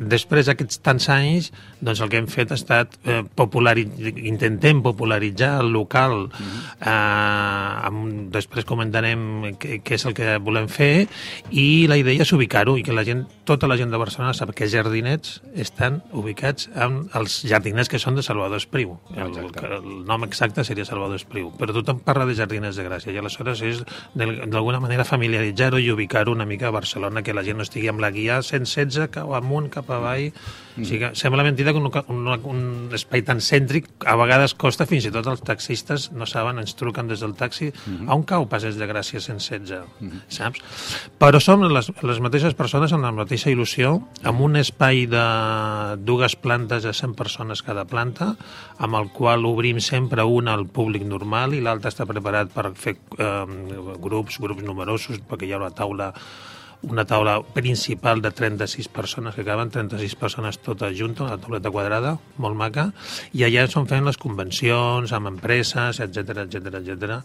[0.00, 3.86] Després d'aquests tants anys, doncs el que hem fet ha estat eh, populari...
[4.30, 6.28] intentem popularitzar el local.
[6.28, 6.62] Mm -hmm.
[6.80, 11.08] eh, amb, després comentarem què, és el que volem fer
[11.50, 14.54] i la idea és ubicar-ho i que la gent, tota la gent de Barcelona sap
[14.54, 18.98] que els jardinets estan ubicats amb els jardinets que són de Salvador Espriu.
[19.16, 23.18] El, el nom exacte seria Salvador Espriu, però tothom parla de jardinets de Gràcia i
[23.18, 23.82] aleshores és
[24.14, 28.00] d'alguna manera familiaritzar-ho i ubicar-ho una mica a Barcelona, que la gent no estigui amb
[28.00, 30.30] la guia 116 cap amunt, cap avall...
[30.76, 30.84] Mm.
[30.84, 35.08] O sigui, sembla mentida que un, un, un espai tan cèntric a vegades costa, fins
[35.08, 38.12] i tot els taxistes no saben, ens truquen des del taxi mm -hmm.
[38.14, 40.20] on cau Passeig de Gràcia 116, mm -hmm.
[40.28, 40.60] saps?
[41.18, 46.36] Però som les, les mateixes persones amb la mateixa il·lusió, amb un espai de dues
[46.36, 48.36] plantes a 100 persones cada planta,
[48.78, 52.96] amb el qual obrim sempre una al públic normal i l'altre està preparat per fer
[53.18, 53.46] eh,
[54.00, 56.12] grups, grups numerosos, perquè hi ha una taula
[56.82, 62.14] una taula principal de 36 persones que caben, 36 persones totes juntes, una tauleta quadrada,
[62.40, 62.90] molt maca,
[63.36, 67.18] i allà van fent les convencions amb empreses, etc etc etc.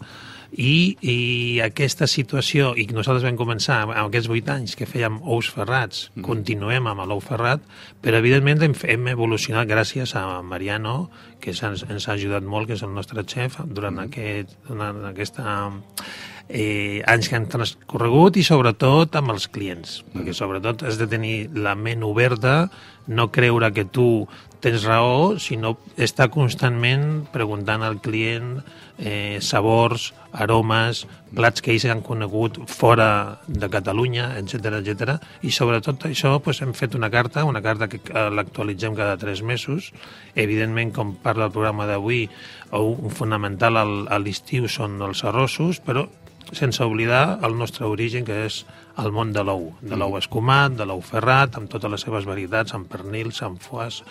[0.52, 1.16] I, I
[1.64, 6.26] aquesta situació, i nosaltres vam començar amb aquests 8 anys que fèiem ous ferrats, mm.
[6.26, 7.64] continuem amb l'ou ferrat,
[8.04, 11.08] però evidentment hem, hem evolucionat gràcies a Mariano,
[11.40, 14.08] que ens, ens ha ajudat molt, que és el nostre xef, durant, mm.
[14.10, 15.58] aquest, durant aquesta
[16.48, 21.36] eh, anys que han transcorregut i sobretot amb els clients, perquè sobretot has de tenir
[21.54, 22.66] la ment oberta,
[23.06, 24.26] no creure que tu
[24.60, 28.64] tens raó, sinó estar constantment preguntant al client
[28.98, 31.04] eh, sabors, aromes,
[31.36, 35.16] plats que ells han conegut fora de Catalunya, etc etc.
[35.46, 38.00] I sobretot això pues, hem fet una carta, una carta que
[38.32, 39.92] l'actualitzem cada tres mesos.
[40.34, 42.26] Evidentment, com parla el programa d'avui,
[42.74, 46.08] un fonamental al, a l'estiu són els arrossos, però
[46.52, 48.60] sense oblidar el nostre origen, que és
[49.02, 52.74] el món de l'ou, de l'ou escumat, de l'ou ferrat, amb totes les seves varietats,
[52.76, 54.02] amb pernils, amb foies,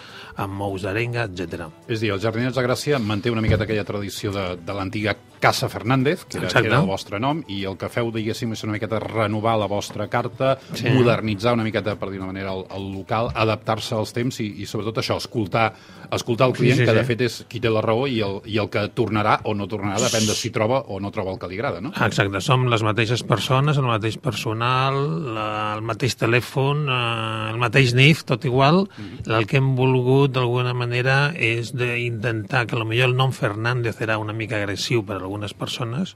[0.41, 1.69] amb ous d'arenga, etc.
[1.88, 5.69] És dir, els Jardinets de Gràcia manté una miqueta aquella tradició de, de l'antiga Casa
[5.69, 8.73] Fernández, que era, que era el vostre nom, i el que feu, diguéssim, és una
[8.73, 10.83] miqueta renovar la vostra carta, Sí.
[10.83, 10.89] sí.
[10.95, 14.65] modernitzar una miqueta, per dir una manera, el, el local, adaptar-se als temps i, i
[14.65, 15.73] sobretot això, escoltar,
[16.11, 17.07] escoltar el Sí, client, sí, que de sí.
[17.07, 19.99] fet és qui té la raó i el, i el que tornarà o no tornarà,
[20.01, 21.91] depèn de si troba o no troba el que li agrada, no?
[22.05, 24.97] Exacte, som les mateixes persones, el mateix personal,
[25.36, 28.86] la, el mateix telèfon, eh, el mateix NIF, tot igual.
[29.25, 34.33] El que hem volgut, d'alguna manera, és d'intentar que potser el nom Fernández era una
[34.33, 36.15] mica agressiu per algunes persones,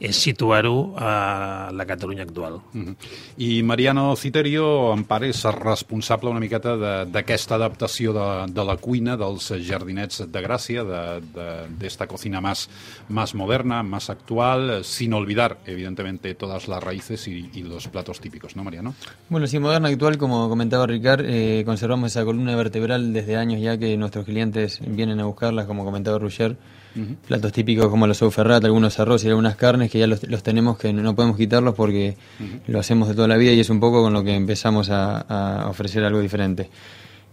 [0.00, 2.60] és situar-ho a la Catalunya actual.
[2.72, 2.96] Mhm.
[3.38, 8.76] I Mariano Citerio, en part, és responsable una miqueta de- d'aquesta adaptació de, de la
[8.76, 12.68] cuina dels jardinets de Gràcia, de- de- d'esta de, cocina más,
[13.08, 18.56] más moderna, más actual, sin olvidar, evidentemente, todas las raíces y, y los platos típicos,
[18.56, 18.94] ¿no, Mariano?
[19.28, 23.76] Bueno, sí, moderna actual, como comentaba Ricard, eh, conservamos esa columna vertebral desde años ya
[23.76, 26.56] que nuestros clientes vienen a buscarlas, como comentaba Roger.
[27.26, 30.78] Platos típicos como los ferrat, algunos arroz y algunas carnes que ya los, los tenemos
[30.78, 32.16] que no podemos quitarlos porque
[32.66, 35.20] lo hacemos de toda la vida y es un poco con lo que empezamos a,
[35.20, 36.70] a ofrecer algo diferente.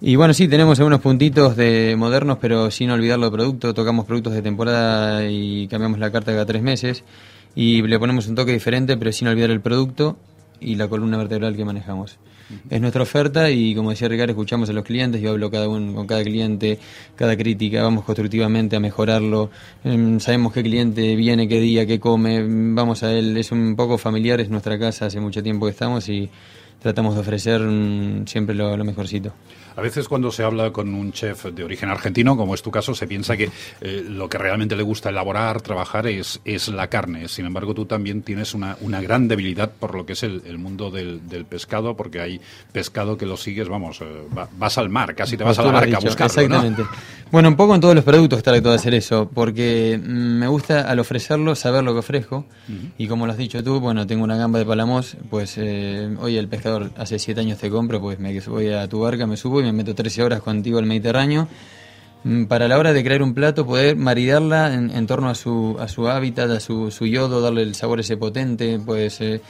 [0.02, 3.74] Y bueno, sí, tenemos algunos puntitos de modernos, pero sin olvidar los productos.
[3.74, 7.04] Tocamos productos de temporada y cambiamos la carta cada tres meses.
[7.56, 10.18] Y le ponemos un toque diferente, pero sin olvidar el producto
[10.60, 12.18] y la columna vertebral que manejamos.
[12.70, 15.94] Es nuestra oferta y como decía Ricardo, escuchamos a los clientes, yo hablo cada uno,
[15.94, 16.80] con cada cliente,
[17.16, 19.50] cada crítica, vamos constructivamente a mejorarlo,
[19.84, 22.44] Em, sabemos qué cliente viene, qué día, qué come,
[22.74, 26.10] vamos a él, es un poco familiar, es nuestra casa, hace mucho tiempo que estamos
[26.10, 26.30] y
[26.82, 29.34] tratamos de ofrecer mm, siempre lo, lo mejorcito.
[29.78, 32.96] A veces cuando se habla con un chef de origen argentino, como es tu caso,
[32.96, 33.50] se piensa que
[33.82, 37.28] eh, lo que realmente le gusta elaborar, trabajar, es, es la carne.
[37.28, 40.58] Sin embargo, tú también tienes una, una gran debilidad por lo que es el, el
[40.58, 42.40] mundo del, del pescado, porque hay
[42.72, 44.06] pescado que lo sigues, vamos, eh,
[44.38, 46.56] va- vas al mar, casi te vas a la barca a buscarlo, ¿no?
[46.68, 47.00] Exactamente.
[47.32, 50.10] Bueno, un poco en todos los productos trato de hacer eso, porque mm,
[50.40, 52.46] me gusta al ofrecerlo saber lo que ofrezco.
[52.98, 56.38] Y como lo has dicho tú, bueno, tengo una gamba de palamos, pues eh, hoy
[56.38, 59.60] el pescador hace siete años te compro, pues me voy a tu barca, me subo
[59.62, 61.48] y me meto 13 horas contigo al Mediterráneo.
[62.24, 65.88] Mm, Para la hora de crear un plato, poder maridarla en, torno a su, a
[65.88, 69.42] su hábitat, a su, su yodo, darle el sabor ese potente, pues eh,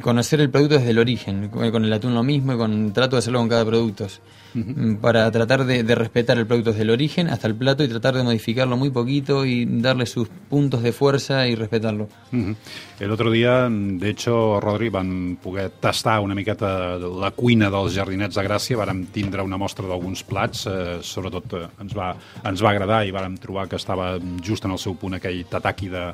[0.00, 1.48] conocer el producto desde el origen.
[1.48, 4.06] Con con el atún lo mismo y con trato de hacerlo con cada producto.
[4.54, 7.88] Mm, Para tratar de, de respetar el producto desde el origen hasta el plato y
[7.88, 12.08] tratar de modificarlo muy poquito y darle sus puntos de fuerza y respetarlo.
[12.30, 12.56] Mhm.
[13.00, 18.36] El otro dia, de hecho, Rodri, van poder tastar una miqueta la cuina dels Jardinets
[18.36, 22.12] de Gràcia, vàrem tindre una mostra d'alguns plats, eh, sobretot eh, ens, va,
[22.44, 25.90] ens va agradar i vàrem trobar que estava just en el seu punt aquell tataki
[25.90, 26.04] de,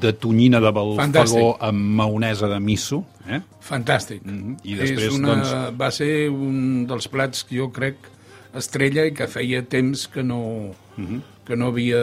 [0.00, 3.04] de tonyina de balfagó amb maonesa de miso.
[3.28, 3.40] Eh?
[3.60, 4.22] Fantàstic.
[4.64, 5.50] I després, és una, doncs...
[5.80, 7.96] Va ser un dels plats que jo crec
[8.56, 10.38] estrella i que feia temps que no,
[11.44, 12.00] que no havia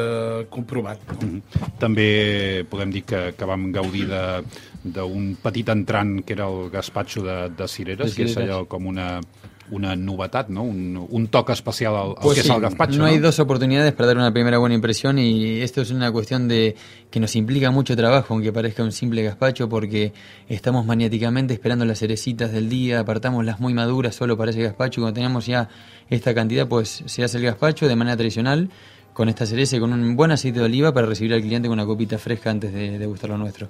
[0.54, 1.02] comprovat.
[1.24, 1.42] No?
[1.82, 4.44] També podem dir que, que vam gaudir de-
[4.86, 8.54] d'un petit entrant que era el gaspatxo de, de cireres, De que és cireres.
[8.54, 9.08] allò com una,
[9.72, 10.64] una novetat, no?
[10.64, 13.00] un, un toc especial al, al Pues que sí, és el gazpacho.
[13.00, 16.48] no hay dos oportunidades para dar una primera buena impresión y esto es una cuestión
[16.48, 16.76] de
[17.10, 20.14] que nos implica mucho trabajo, aunque parezca un simple gazpacho, porque
[20.48, 25.00] estamos maniáticamente esperando las cerecitas del día, apartamos las muy maduras solo para ese gazpacho
[25.00, 25.68] y cuando tenemos ya
[26.10, 28.70] esta cantidad, pues se hace el gazpacho de manera tradicional
[29.14, 31.80] con esta cereza y con un buen aceite de oliva para recibir al cliente con
[31.80, 33.70] una copita fresca antes de, de gustar lo nuestro.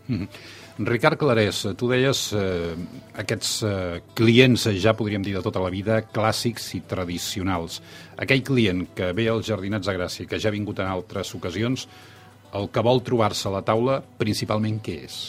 [0.78, 2.74] Ricard Clarés, tu deies eh,
[3.16, 7.80] aquests eh, clients, eh, ja podríem dir de tota la vida, clàssics i tradicionals.
[8.20, 11.88] Aquell client que ve als Jardinets de Gràcia, que ja ha vingut en altres ocasions,
[12.56, 15.22] el que vol trobar-se a la taula, principalment què és?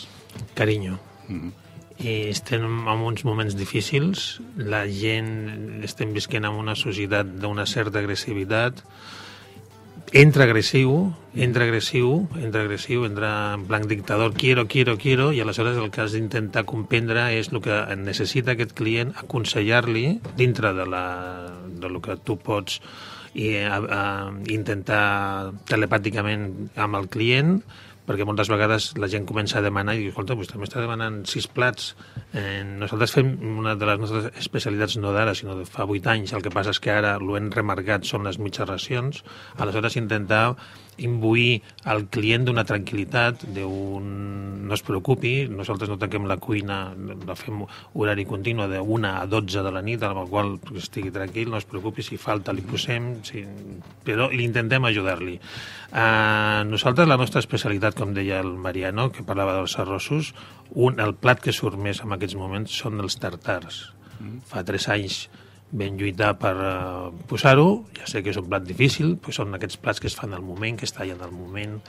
[0.58, 0.98] Carinyo.
[1.28, 1.54] Mhm.
[1.96, 8.02] I estem en uns moments difícils, la gent estem visquent en una societat d'una certa
[8.02, 8.82] agressivitat,
[10.12, 15.76] entra agressiu, entra agressiu, entra agressiu, entra en plan dictador, quiero, quiero, quiero, i aleshores
[15.76, 21.04] el que has d'intentar comprendre és el que necessita aquest client, aconsellar-li dintre de, la,
[21.66, 22.80] de lo que tu pots
[23.34, 24.04] i, a, a,
[24.52, 27.58] intentar telepàticament amb el client
[28.06, 31.48] perquè moltes vegades la gent comença a demanar i diu, escolta, vostè m'està demanant sis
[31.50, 31.94] plats.
[32.32, 36.32] Eh, nosaltres fem una de les nostres especialitats no d'ara, sinó de fa vuit anys.
[36.36, 39.24] El que passa és que ara ho hem remarcat, són les mitges racions.
[39.58, 40.54] Aleshores, intentar
[41.02, 44.06] imbuir al client d'una tranquil·litat, d'un...
[44.66, 46.78] no es preocupi, nosaltres no tanquem la cuina,
[47.26, 47.60] la fem
[47.94, 51.60] horari continu de 1 a 12 de la nit, amb el qual estigui tranquil, no
[51.60, 53.44] es preocupi, si falta li posem, si...
[54.06, 55.38] però intentem ajudar-li.
[55.92, 60.34] Uh, nosaltres, la nostra especialitat, com deia el Mariano, que parlava dels arrossos,
[60.74, 63.86] un, el plat que surt més en aquests moments són els tartars.
[64.18, 64.40] Mm.
[64.50, 65.26] Fa tres anys
[65.74, 69.80] vam lluitar per uh, posar-ho, ja sé que és un plat difícil, però són aquests
[69.82, 71.80] plats que es fan al moment, que es tallen al moment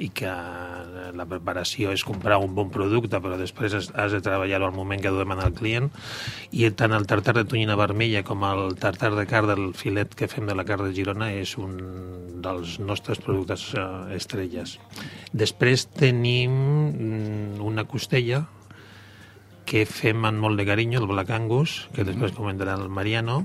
[0.00, 4.22] i que eh, la preparació és comprar un bon producte, però després has, has de
[4.24, 5.90] treballar-ho al moment que ho demana el client.
[6.52, 10.28] I tant el tartar de tonyina vermella com el tartar de carn del filet que
[10.32, 11.76] fem de la carn de Girona és un
[12.44, 14.76] dels nostres productes uh, estrelles.
[15.32, 18.46] Després tenim mm, una costella
[19.66, 23.42] que fem amb molt de carinyo, el Black Angus, que després comentarà el Mariano,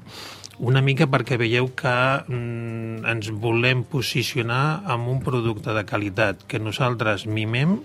[0.61, 1.91] una mica perquè veieu que
[2.21, 7.79] mm, ens volem posicionar amb un producte de qualitat que nosaltres mimem,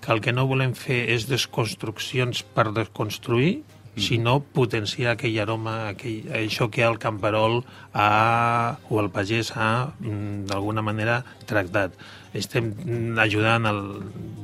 [0.00, 3.60] que el que no volem fer és desconstruccions per desconstruir,
[3.96, 10.46] sinó potenciar aquell aroma, aquell, això que el camperol ha, o el pagès ha, mm,
[10.50, 11.96] d'alguna manera, tractat.
[12.32, 13.80] Estem mm, ajudant el,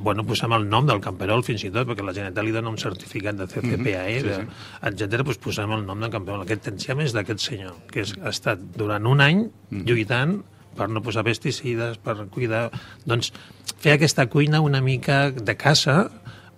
[0.03, 2.77] bueno, posem el nom del camperol fins i tot, perquè la Generalitat li dona un
[2.77, 4.83] certificat de CCPAE, Mhm, sí, sí, sí.
[4.91, 5.23] etc.
[5.23, 6.43] Doncs posem el nom del camperol.
[6.43, 10.41] Aquest enciam és d'aquest senyor, que és, ha estat durant un any lluitant
[10.77, 12.69] per no posar pesticides, per cuidar...
[13.05, 13.31] Doncs
[13.81, 16.11] fer aquesta cuina una mica de casa,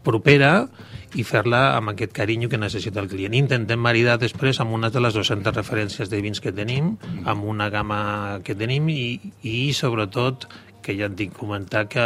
[0.03, 0.67] propera,
[1.17, 3.33] i fer-la amb aquest carinyo que necessita el client.
[3.37, 6.95] Intentem maridar després amb una de les 200 referències de vins que tenim,
[7.25, 10.45] amb una gamma que tenim i, i sobretot,
[10.85, 12.05] que ja et dic comentar, que,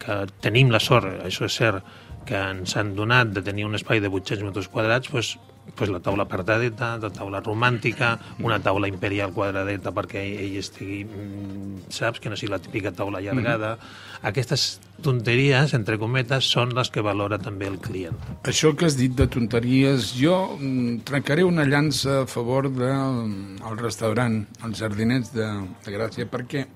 [0.00, 4.00] que tenim la sort, això és cert, que ens han donat de tenir un espai
[4.00, 5.36] de 800 metres quadrats, doncs,
[5.74, 11.90] pues la taula apartadeta, la taula romàntica, una taula imperial quadradeta perquè ell estigui, mm,
[11.90, 13.76] saps, que no sigui la típica taula allargada.
[14.22, 18.16] Aquestes tonteries, entre cometes, són les que valora també el client.
[18.44, 23.78] Això que has dit de tonteries, jo mm, trencaré una llança a favor del el
[23.78, 25.48] restaurant, els jardinets de,
[25.84, 26.66] de Gràcia, perquè,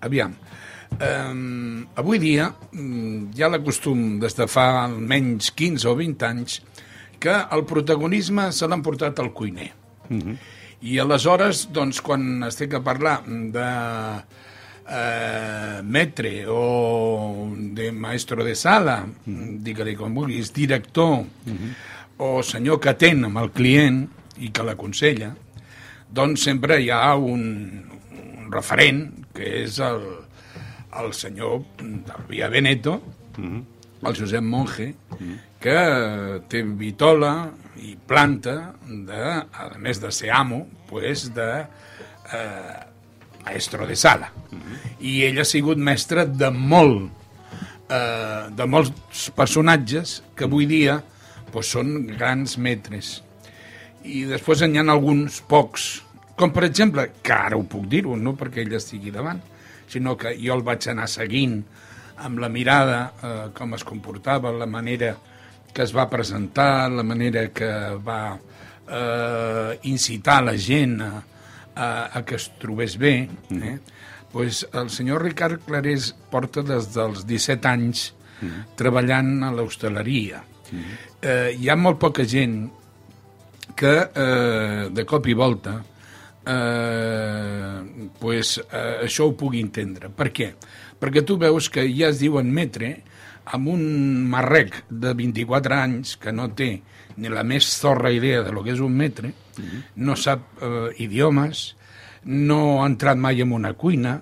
[0.00, 0.34] aviam,
[1.00, 6.26] eh, avui dia mm, hi ha la costum des de fa almenys 15 o 20
[6.28, 6.60] anys
[7.24, 9.70] que el protagonisme se l'han portat al cuiner.
[10.84, 13.68] I aleshores, doncs, quan es té que parlar de
[14.88, 21.24] eh, metre o de maestro de sala, digue-li com vulguis, director,
[22.18, 24.04] o senyor que atén amb el client
[24.38, 25.32] i que l'aconsella,
[26.14, 27.42] doncs sempre hi ha un,
[28.12, 30.04] un referent, que és el,
[31.00, 33.00] el senyor del Via Veneto,
[34.04, 34.92] el Josep Monge,
[35.64, 37.34] que té vitola
[37.80, 42.76] i planta, de, a més de ser amo, pues de eh,
[43.44, 44.30] maestro de sala.
[45.00, 47.08] I ell ha sigut mestre de molt
[47.88, 51.00] eh, de molts personatges que avui dia
[51.52, 53.16] pues, són grans metres.
[54.04, 56.02] I després n'hi ha alguns pocs,
[56.36, 59.40] com per exemple, que ara ho puc dir-ho, no perquè ell estigui davant,
[59.88, 61.62] sinó que jo el vaig anar seguint
[62.24, 65.14] amb la mirada, eh, com es comportava, la manera
[65.74, 67.70] que es va presentar, la manera que
[68.06, 68.38] va
[68.88, 71.12] eh, incitar la gent a,
[71.74, 73.28] a, a que es trobés bé.
[73.50, 73.78] Eh?
[74.32, 78.12] Pues el senyor Ricard Clarés porta des dels 17 anys
[78.78, 80.42] treballant a l'hostaleria.
[81.22, 82.64] Eh, hi ha molt poca gent
[83.78, 85.78] que eh, de cop i volta
[86.46, 90.10] eh, pues, eh, això ho pugui entendre.
[90.10, 90.52] Per què?
[91.00, 92.96] Perquè tu veus que ja es diuen metre
[93.44, 93.84] amb un
[94.30, 96.70] marrec de 24 anys que no té
[97.16, 99.30] ni la més zorra idea de lo que és un metre,
[99.96, 101.74] no sap eh, idiomes,
[102.24, 104.18] no ha entrat mai en una cuina,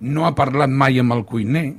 [0.00, 1.72] no ha parlat mai amb el cuiner,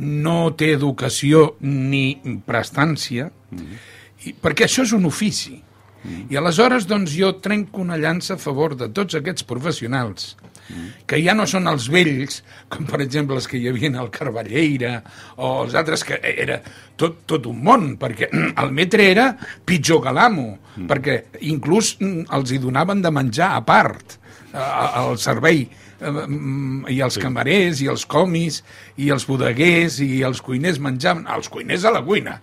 [0.00, 3.30] no té educació ni prestància,
[4.24, 5.56] i, perquè això és un ofici.
[6.32, 10.34] I aleshores, doncs, jo trenco una llança a favor de tots aquests professionals
[11.06, 12.40] que ja no són els vells,
[12.70, 14.94] com per exemple els que hi havia al Carballeira,
[15.38, 16.60] o els altres que era
[16.96, 18.30] tot, tot un món, perquè
[18.62, 19.28] el metre era
[19.66, 20.88] pitjor que l'amo, mm.
[20.90, 21.20] perquè
[21.52, 24.18] inclús mm, els hi donaven de menjar a part
[24.50, 25.64] al servei
[26.00, 27.22] i els sí.
[27.22, 28.62] camarers, i els comis,
[28.98, 32.38] i els bodeguers, i els cuiners menjaven, els cuiners a la cuina,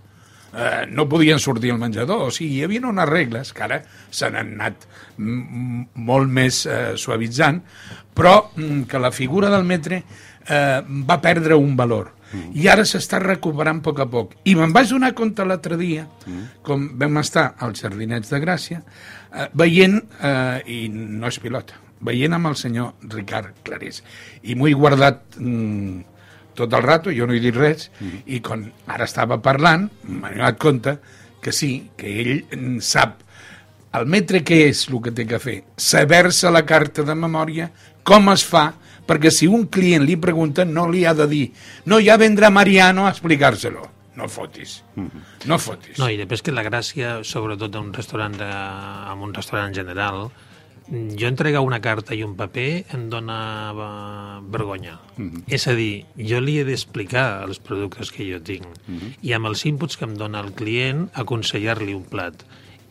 [0.54, 2.28] eh, no podien sortir al menjador.
[2.28, 4.88] O sigui, hi havia unes regles que ara s'han anat
[5.18, 7.62] molt més eh, suavitzant,
[8.14, 10.04] però mm, que la figura del metre
[10.48, 12.14] eh, va perdre un valor.
[12.28, 12.52] Mm.
[12.60, 14.36] I ara s'està recuperant a poc a poc.
[14.50, 16.43] I me'n vaig donar compte l'altre dia, mm.
[16.66, 18.82] com vam estar als Jardinets de Gràcia,
[19.32, 24.04] eh, veient, eh, i no és pilota, veient amb el senyor Ricard Clarés.
[24.43, 26.16] I m'ho he guardat mm,
[26.58, 28.26] tot el rato, jo no he dit res, mm.
[28.34, 30.97] i quan ara estava parlant, m'he donat compte
[31.43, 33.22] que sí, que ell sap
[33.97, 35.58] el metre què és el que té que fer?
[35.80, 37.70] Saber-se la carta de memòria,
[38.05, 38.70] com es fa,
[39.08, 41.45] perquè si un client li pregunta no li ha de dir
[41.86, 43.93] no, ja vendrà Mariano a explicar-se-lo.
[44.18, 44.80] No fotis.
[45.45, 45.99] No fotis.
[46.01, 48.47] No, i després que la gràcia, sobretot d'un restaurant, de,
[49.14, 50.26] en un restaurant general,
[50.90, 55.00] jo entregar una carta i un paper em dona vergonya.
[55.18, 55.44] Mm -hmm.
[55.48, 59.18] És a dir, jo li he d'explicar els productes que jo tinc mm -hmm.
[59.22, 62.44] i amb els inputs que em dona el client aconsellar-li un plat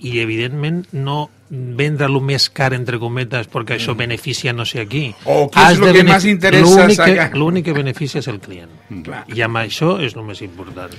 [0.05, 4.87] i evidentment no vendre el més car entre cometes perquè això beneficia no sé a
[4.91, 8.73] qui o què és el que més interessa l'únic que beneficia és el client
[9.07, 9.23] Clar.
[9.31, 10.93] i amb això és el més important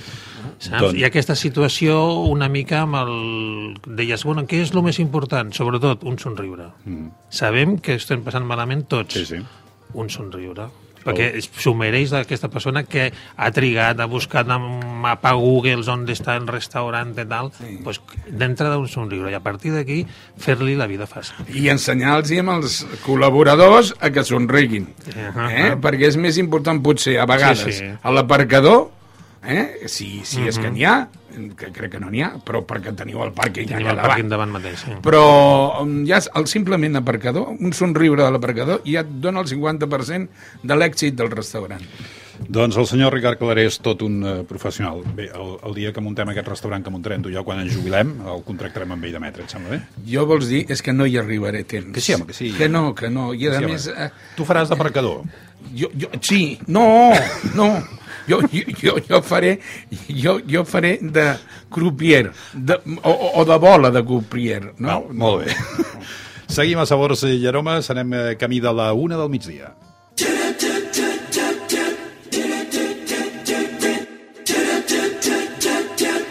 [0.58, 0.80] saps?
[0.80, 0.96] Don...
[0.96, 2.00] i aquesta situació
[2.32, 3.14] una mica amb el
[4.00, 5.52] deies, bueno, què és el més important?
[5.52, 7.08] sobretot un somriure mm.
[7.28, 9.42] sabem que estem passant malament tots sí, sí.
[9.94, 10.70] un somriure
[11.08, 16.36] perquè s'ho mereix d'aquesta persona que ha trigat, ha buscat amb mapa Google on està
[16.38, 17.78] el restaurant i tal, sí.
[17.84, 20.02] pues, d'entrada un somriure, i a partir d'aquí
[20.40, 21.48] fer-li la vida fàcil.
[21.48, 25.50] I ensenyar-los amb els col·laboradors a que somriguin, uh -huh.
[25.50, 25.76] eh?
[25.80, 27.90] perquè és més important potser a vegades sí, sí.
[28.02, 28.97] a l'aparcador
[29.48, 29.88] eh?
[29.88, 30.48] si, si uh -huh.
[30.48, 31.08] és que n'hi ha,
[31.56, 34.50] que crec que no n'hi ha, però perquè teniu el pàrquing allà el pàrquing davant
[34.50, 34.84] mateix.
[34.84, 34.92] Sí.
[35.02, 40.28] Però um, ja el simplement aparcador, un somriure de l'aparcador, ja et dona el 50%
[40.62, 41.82] de l'èxit del restaurant.
[42.46, 45.02] Doncs el senyor Ricard Claré és tot un uh, professional.
[45.16, 47.74] Bé, el, el dia que muntem aquest restaurant que muntarem tu i jo, quan ens
[47.74, 49.80] jubilem, el contractarem amb ell de metre, et sembla bé?
[50.08, 51.90] Jo vols dir, és que no hi arribaré temps.
[51.94, 52.52] Que sí, home, que sí.
[52.56, 53.32] Que no, que no.
[53.34, 53.88] I a sí, més...
[53.90, 55.24] Eh, tu faràs d'aparcador?
[55.74, 56.86] Jo, jo, sí, no,
[57.58, 57.72] no.
[58.28, 59.54] Jo, jo, jo, jo faré
[60.12, 61.24] jo, jo faré de
[61.72, 64.88] croupier de, o, o de bola de croupier no?
[64.88, 65.56] Val, molt bé
[66.58, 69.72] seguim a Sabors i Aromes anem eh, camí de la una del migdia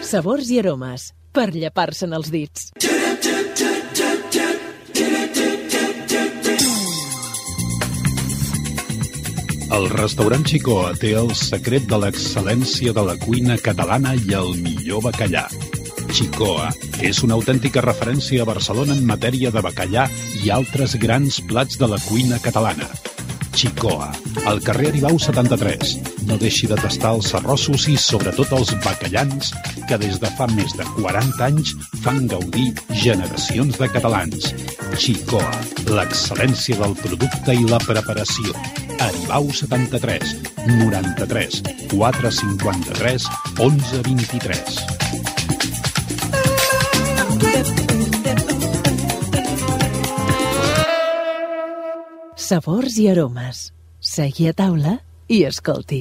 [0.07, 2.69] Sabors i aromes per llepar-se'n els dits.
[9.77, 15.03] El restaurant Xicoa té el secret de l'excel·lència de la cuina catalana i el millor
[15.09, 15.43] bacallà.
[16.07, 16.71] Xicoa
[17.03, 20.07] és una autèntica referència a Barcelona en matèria de bacallà
[20.39, 22.87] i altres grans plats de la cuina catalana.
[23.57, 24.11] Xicoa,
[24.45, 25.93] al carrer Aribau 73.
[26.29, 29.49] No deixi de tastar els arrossos i sobretot els bacallans
[29.89, 31.71] que des de fa més de 40 anys
[32.03, 32.67] fan gaudir
[33.01, 34.51] generacions de catalans.
[34.93, 35.49] Xicoa,
[35.89, 38.53] l'excel·lència del producte i la preparació.
[39.07, 40.37] Aribau 73
[40.77, 41.63] 93
[41.97, 43.27] 453
[43.57, 44.05] 11
[52.47, 53.73] Sabors i aromes.
[53.99, 54.93] Segui a taula
[55.27, 55.97] i escolti.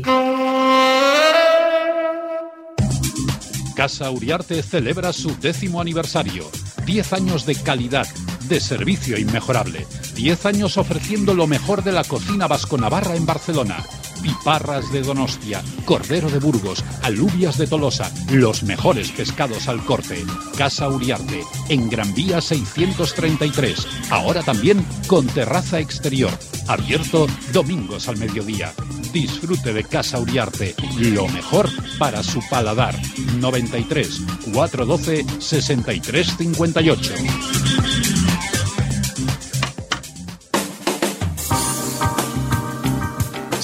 [3.75, 6.45] Casa Uriarte celebra su décimo aniversario.
[6.85, 8.07] 10 años de calidad,
[8.49, 9.89] de servicio inmejorable.
[10.15, 13.79] 10 años ofreciendo lo mejor de la cocina vasco-navarra en Barcelona.
[14.23, 20.25] Piparras de Donostia, cordero de Burgos, alubias de Tolosa, los mejores pescados al corte.
[20.57, 23.87] Casa Uriarte, en Gran Vía 633.
[24.11, 26.33] Ahora también con terraza exterior.
[26.69, 28.73] Abierto domingos al mediodía.
[29.13, 32.95] Disfrute de Casa Uriarte, lo mejor para su paladar.
[33.39, 36.37] 93 412 63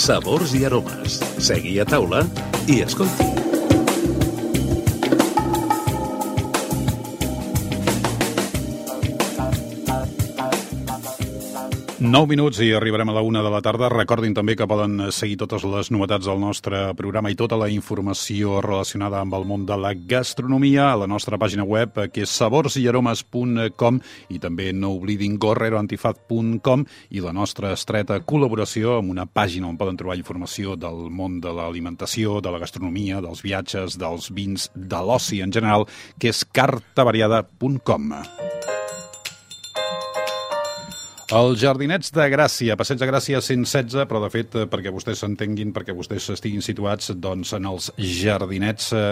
[0.03, 1.20] Sabors i aromes.
[1.38, 2.24] Segui a taula
[2.66, 3.41] i escolti.
[12.12, 13.88] Nou minuts i arribarem a la una de la tarda.
[13.88, 18.58] Recordin també que poden seguir totes les novetats del nostre programa i tota la informació
[18.60, 24.02] relacionada amb el món de la gastronomia a la nostra pàgina web, que és saborsiaromes.com
[24.28, 26.84] i també no oblidin gorreroantifat.com
[27.16, 31.48] i la nostra estreta col·laboració amb una pàgina on poden trobar informació del món de
[31.48, 35.88] l'alimentació, de la gastronomia, dels viatges, dels vins, de l'oci en general,
[36.20, 38.12] que és cartavariada.com.
[41.32, 45.70] Els Jardinets de Gràcia, Passeig de Gràcia 116, però de fet, eh, perquè vostès s'entenguin,
[45.72, 49.04] perquè vostès estiguin situats doncs, en els Jardinets eh,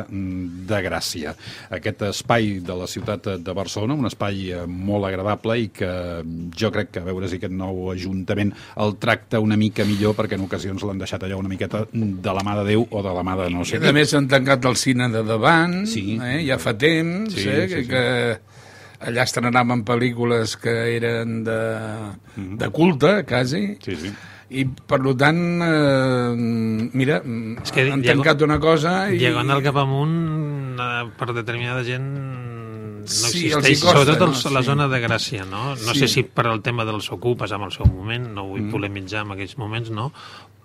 [0.69, 1.33] de Gràcia.
[1.73, 5.91] Aquest espai de la ciutat de Barcelona, un espai eh, molt agradable i que
[6.61, 8.53] jo crec que a veure si aquest nou Ajuntament
[8.85, 12.45] el tracta una mica millor perquè en ocasions l'han deixat allà una miqueta de la
[12.45, 14.69] mà de Déu o de la mà de no sé I a més han tancat
[14.69, 16.21] el cine de davant, sí.
[16.21, 18.05] eh, ja fa temps, Sí, eh, sí, que,
[18.37, 18.60] sí.
[19.01, 21.61] Allà estrenaven pel·lícules que eren de,
[22.37, 24.11] de culte, quasi, sí, sí.
[24.51, 27.21] i per tant, eh, mira,
[27.63, 29.19] És que han tancat una cosa i...
[29.23, 32.11] Diagonal cap amunt, eh, per determinada gent
[33.01, 34.51] no Sí, existeix, els costa, sobretot el, no?
[34.59, 34.67] la Sí.
[34.67, 35.71] zona de Gràcia, no?
[35.71, 36.01] No Sí.
[36.01, 38.71] sé si per al tema dels ocupes amb el seu moment, no vull Mm.
[38.71, 40.13] polemitzar en aquells moments, no?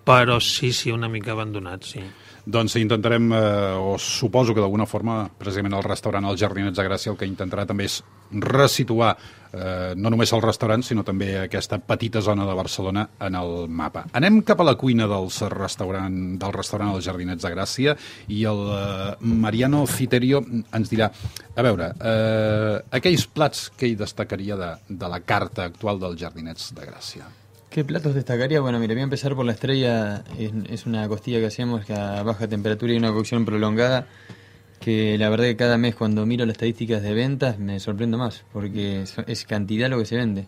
[0.04, 2.00] Però sí, sí, una mica abandonat, sí.
[2.46, 7.10] Doncs intentarem, eh, o suposo que d'alguna forma, precisament el restaurant Els Jardinets de Gràcia
[7.10, 7.96] el que intentarà també és
[8.30, 9.16] resituar
[9.52, 14.04] eh, no només el restaurant, sinó també aquesta petita zona de Barcelona en el mapa.
[14.14, 17.96] Anem cap a la cuina dels restaurant, del restaurant Els Jardinets de Gràcia
[18.28, 21.10] i el eh, Mariano Citerio ens dirà,
[21.56, 26.70] a veure, eh, aquells plats que hi destacaria de, de la carta actual dels Jardinets
[26.78, 27.26] de Gràcia.
[27.76, 28.58] ¿Qué platos destacaría?
[28.62, 30.24] Bueno, mira, voy a empezar por la estrella.
[30.38, 34.06] Es, es una costilla que hacemos que a baja temperatura y una cocción prolongada.
[34.80, 38.44] Que la verdad que cada mes cuando miro las estadísticas de ventas me sorprendo más,
[38.50, 40.46] porque es, cantidad lo que se vende.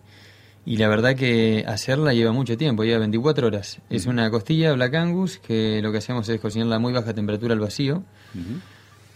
[0.65, 3.79] Y la verdad que hacerla lleva mucho tiempo, lleva 24 horas.
[3.91, 7.53] Es una costilla Black Angus que lo que hacemos es cocinarla a muy baja temperatura
[7.53, 8.05] al vacío.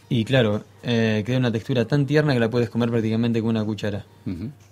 [0.09, 3.63] Y claro, eh, queda una textura tan tierna que la puedes comer prácticamente con una
[3.63, 4.05] cuchara.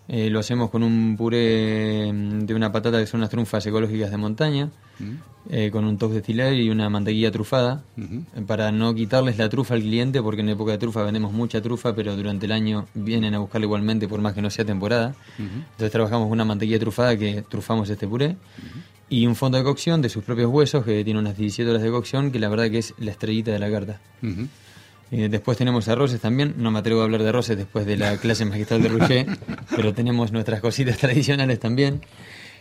[0.08, 4.12] Eh, lo hacemos con un puré mm, de una patata que son unas trufas ecológicas
[4.12, 4.70] de montaña,
[5.50, 9.50] eh, con un toque de ciler y una mantequilla trufada, eh, para no quitarles la
[9.50, 12.88] trufa al cliente, porque en época de trufa vendemos mucha trufa, pero durante el año
[12.94, 15.16] vienen a buscarla igualmente, por más que no sea temporada.
[15.40, 18.36] Entonces trabajamos con una mantequilla trufada que trufamos este puré.
[19.10, 21.90] Y un fondo de cocción de sus propios huesos, que tiene unas 17 horas de
[21.90, 24.00] cocción, que la verdad que es la estrellita de la carta.
[25.12, 26.56] Eh, después tenemos arroces también.
[26.58, 29.26] No me atrevo a hablar de arroces después de la clase magistral de Roger,
[29.76, 32.02] pero tenemos nuestras cositas tradicionales también.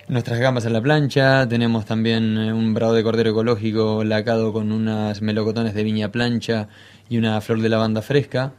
[0.08, 4.72] Nuestras gambas a la plancha, tenemos también eh, un brado de cordero ecológico lacado con
[4.72, 6.66] unas melocotones de viña plancha
[7.08, 8.52] y una flor de lavanda fresca.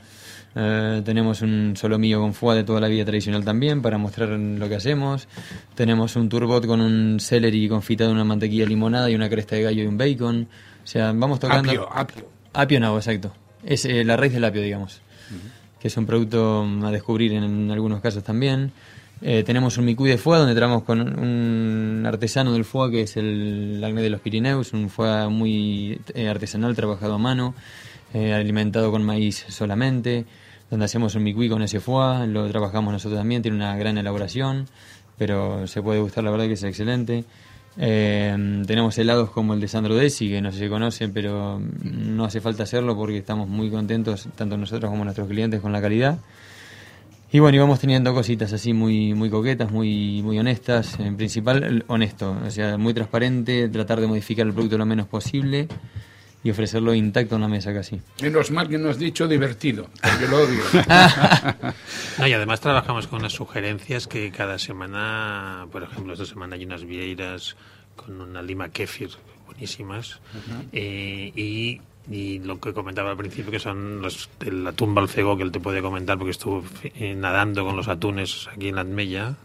[0.55, 4.69] Eh, tenemos un solomillo con foie de toda la vida tradicional también para mostrar lo
[4.69, 5.27] que hacemos.
[5.75, 9.63] Tenemos un turbot con un celery confitado en una mantequilla limonada y una cresta de
[9.63, 10.47] gallo y un bacon.
[10.83, 11.69] O sea, vamos tocando...
[11.69, 12.29] Apio, apio.
[12.53, 13.33] Apio nabo, exacto.
[13.64, 15.01] Es eh, la raíz del apio, digamos.
[15.80, 18.72] Que es un producto a descubrir en, en algunos casos también.
[19.22, 23.18] Eh, tenemos un micuy de foie donde trabajamos con un artesano del foie que es
[23.18, 27.53] el Agné de los Pirineos, un foie muy eh, artesanal, trabajado a mano,
[28.14, 30.26] alimentado con maíz solamente,
[30.70, 34.68] donde hacemos un micuy con ese foie, lo trabajamos nosotros también, tiene una gran elaboración,
[35.18, 37.24] pero se puede gustar, la verdad que es excelente.
[37.78, 42.41] Eh, tenemos helados como el de Sandro Desi, que no si conocen, pero no hace
[42.41, 46.19] falta hacerlo porque estamos muy contentos, tanto nosotros como nuestros clientes, con la calidad.
[47.34, 50.99] Y bueno, y vamos teniendo cositas así muy, muy coquetas, muy, muy honestas.
[50.99, 55.69] En principal, honesto, o sea, muy transparente, tratar de modificar el producto lo menos posible.
[56.43, 58.01] Y ofrecerlo intacto en la mesa casi.
[58.21, 60.63] Menos mal que no has dicho divertido, porque lo odio.
[62.17, 66.65] No, y además trabajamos con unas sugerencias que cada semana, por ejemplo, esta semana hay
[66.65, 67.55] unas vieiras
[67.95, 69.09] con una lima kéfir
[69.45, 70.19] buenísimas
[70.71, 75.43] eh, y, y lo que comentaba al principio que son los, el atún balcego que
[75.43, 79.35] él te puede comentar porque estuvo eh, nadando con los atunes aquí en la Admella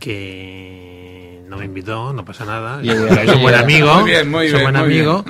[0.00, 2.80] que no me invitó, no pasa nada.
[2.82, 5.24] Es un buen amigo, Muy bien, muy es un bien, buen amigo,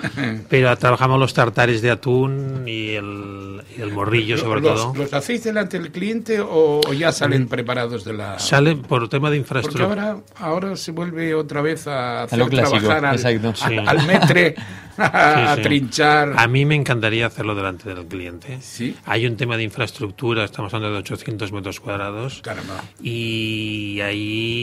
[0.51, 4.95] pero trabajamos los tartares de atún y el, y el morrillo sobre ¿Los, todo.
[4.97, 8.39] ¿Los hacéis delante del cliente o, o ya salen preparados de la...?
[8.39, 10.11] Sale por tema de Porque infraestructura.
[10.11, 13.77] ahora, ahora se vuelve otra vez a hacer lo clásico, trabajar al, a- Sí.
[13.87, 14.55] al metre,
[14.99, 15.63] a, Sí, sí.
[15.63, 16.35] trinchar.
[16.37, 18.59] A mí me encantaría hacerlo delante del cliente.
[18.61, 18.95] Sí.
[19.07, 22.43] Hay un tema de infraestructura, estamos hablando de 800 metros cuadrados.
[22.45, 22.83] Caramba.
[23.03, 24.60] Y ahí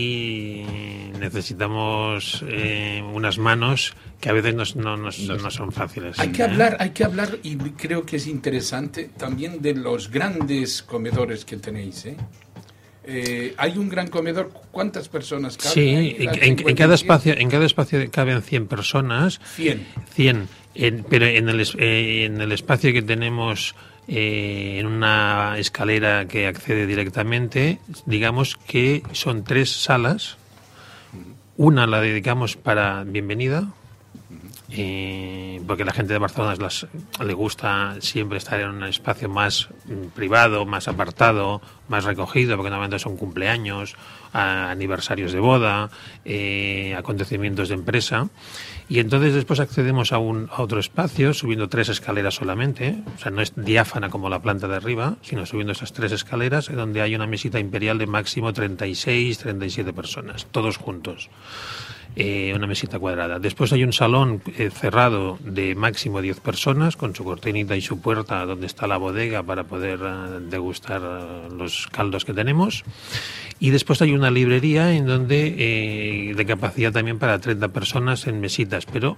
[1.20, 6.18] necesitamos eh, unas manos que a veces nos- no, nos- no son fáciles.
[6.20, 6.46] Hay que ¿eh?
[6.46, 11.58] hablar, hay que hablar y creo que es interesante también de los grandes comedores que
[11.58, 12.06] tenéis.
[12.06, 12.18] ¿eh?
[13.10, 15.74] Eh, hay un gran comedor, ¿cuántas personas caben?
[15.74, 16.16] Sí, ahí?
[16.20, 16.84] en, ¿Las en- en 50?
[16.84, 19.40] cada espacio, en cada espacio caben 100 personas.
[19.56, 19.86] 100.
[20.14, 20.48] 100.
[20.76, 23.76] En- pero en el, en el espacio que tenemos
[24.08, 30.38] eh, en una escalera que accede directamente, digamos que son tres salas.
[31.58, 33.68] Una la dedicamos para bienvenida,
[34.70, 36.88] eh, porque la gente de Barcelona las-
[37.24, 42.70] le gusta siempre estar en un espacio más mm, privado, más apartado, más recogido, porque
[42.70, 43.96] normalmente son cumpleaños,
[44.34, 45.90] a- aniversarios de boda,
[46.26, 48.30] eh, acontecimientos de empresa.
[48.90, 53.32] Y entonces después accedemos a, un, a otro espacio, subiendo tres escaleras solamente, o sea,
[53.32, 57.14] no es diáfana como la planta de arriba, sino subiendo esas tres escaleras, donde hay
[57.16, 61.30] una mesita imperial de máximo 36, 37 personas, todos juntos
[62.20, 63.38] eh, una mesita cuadrada.
[63.38, 68.02] Después hay un salón eh, cerrado de máximo 10 personas con su cortinita y su
[68.02, 71.00] puerta donde está la bodega para poder eh, degustar
[71.52, 72.84] los caldos que tenemos.
[73.60, 78.88] Y después hay una librería en donde de capacidad también para 30 personas en mesitas,
[78.88, 79.16] pero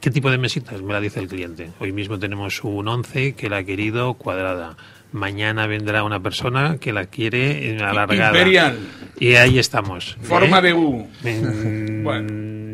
[0.00, 0.82] ¿Qué tipo de mesitas?
[0.82, 1.70] Me la dice el cliente.
[1.78, 4.76] Hoy mismo tenemos un 11 que la ha querido cuadrada.
[5.12, 8.28] Mañana vendrá una persona que la quiere alargada.
[8.30, 8.78] Imperial.
[9.18, 10.16] Y ahí estamos.
[10.22, 10.62] Forma ¿eh?
[10.62, 11.06] de U.
[11.22, 12.71] Mm, Bueno.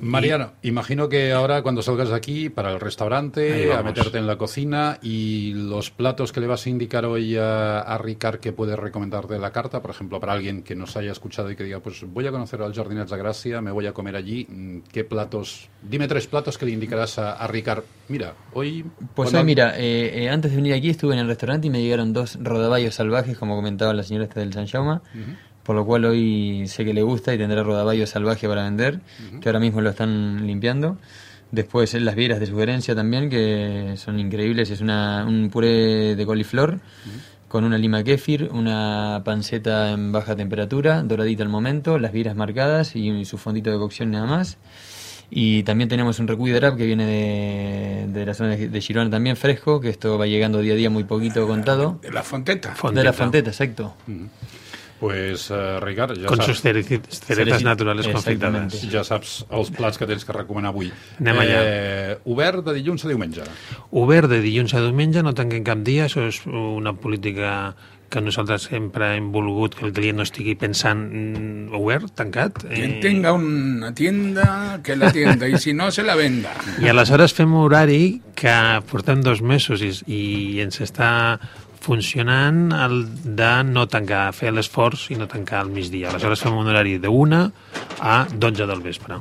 [0.00, 4.36] Mariano, imagino que ahora cuando salgas de aquí para el restaurante, a meterte en la
[4.38, 8.78] cocina y los platos que le vas a indicar hoy a, a Ricard que puedes
[8.78, 11.80] recomendar de la carta, por ejemplo, para alguien que nos haya escuchado y que diga,
[11.80, 15.04] pues voy a conocer al Jardinets de Gracia, me voy a comer allí, mm, ¿qué
[15.04, 15.68] platos?
[15.82, 17.82] Dime tres platos que le indicarás a, a Ricard.
[18.08, 18.84] Mira, hoy...
[19.14, 21.70] Pues cuando- hoy, mira, eh, eh, antes de venir aquí estuve en el restaurante y
[21.70, 25.00] me llegaron dos rodaballos salvajes, como comentaba la señora esta del San Jaume,
[25.62, 29.00] por lo cual hoy sé que le gusta y tendrá rodaballo salvaje para vender,
[29.40, 30.96] que ahora mismo lo están limpiando.
[31.52, 36.26] Después eh, las vieras de sugerencia también, que son increíbles, es una, un puré de
[36.26, 36.80] coliflor
[37.48, 42.94] con una lima kéfir, una panceta en baja temperatura, doradita al momento, las vieras marcadas
[42.94, 44.56] y su fondito de cocción nada más.
[45.32, 48.80] Y también tenemos un recuy de rap que viene de, de la zona de, de
[48.80, 51.98] Girona también fresco, que esto va llegando día a día muy poquito contado.
[52.02, 52.74] De la Fonteta.
[52.92, 53.94] De la Fonteta, exacto.
[55.00, 56.46] Pues, eh, Ricard, ja Con saps...
[56.50, 58.82] sus cereci- ceretas naturales confitades.
[58.92, 60.90] Ja saps els plats que tens que recomanar avui.
[61.18, 61.60] Anem allà.
[61.64, 63.46] Eh, obert de dilluns a diumenge.
[63.96, 67.72] Obert de dilluns a diumenge, no tanquem cap dia, això és una política
[68.10, 72.64] que nosaltres sempre hem volgut que el client no estigui pensant mm, obert, tancat.
[72.68, 76.50] eh, Quien tenga una tienda, que la tienda, y si no, se la venda.
[76.82, 78.52] I aleshores fem un horari que
[78.90, 81.38] portem dos mesos i, i ens està
[81.80, 86.10] funcionant el de no tancar, fer l'esforç i no tancar al migdia.
[86.10, 87.40] Aleshores fem un horari de 1
[88.00, 89.20] a 12 del vespre.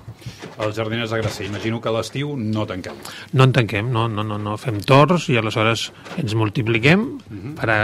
[0.59, 2.99] Els jardiners de Gràcia, imagino que a l'estiu no tanquem.
[3.31, 4.57] No en tanquem, no, no, no, no.
[4.59, 5.89] fem torns i aleshores
[6.19, 7.07] ens multipliquem
[7.59, 7.79] per a,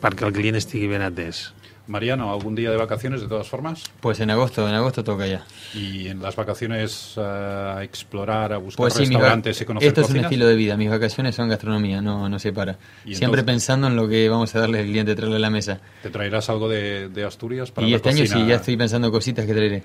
[0.00, 1.50] perquè el client estigui ben atès.
[1.86, 3.84] Mariano, ¿algún día de vacaciones de todas formas?
[4.00, 5.44] Pues en agosto, en agosto toca ya.
[5.74, 10.00] Y en las vacaciones eh, a explorar, a buscar Pues sí, restaurantes y conocer esto
[10.00, 10.30] es un cocinas?
[10.32, 10.76] estilo de vida.
[10.76, 12.72] Mis vacaciones son gastronomía, no, no se para.
[13.04, 15.50] Y Siempre entonces- pensando en lo que vamos a darle al cliente, traerle a la
[15.50, 15.80] mesa.
[16.02, 18.40] ¿Te traerás algo de, de Asturias para y la este año cocina?
[18.40, 19.82] sí, ya estoy pensando cositas que traeré.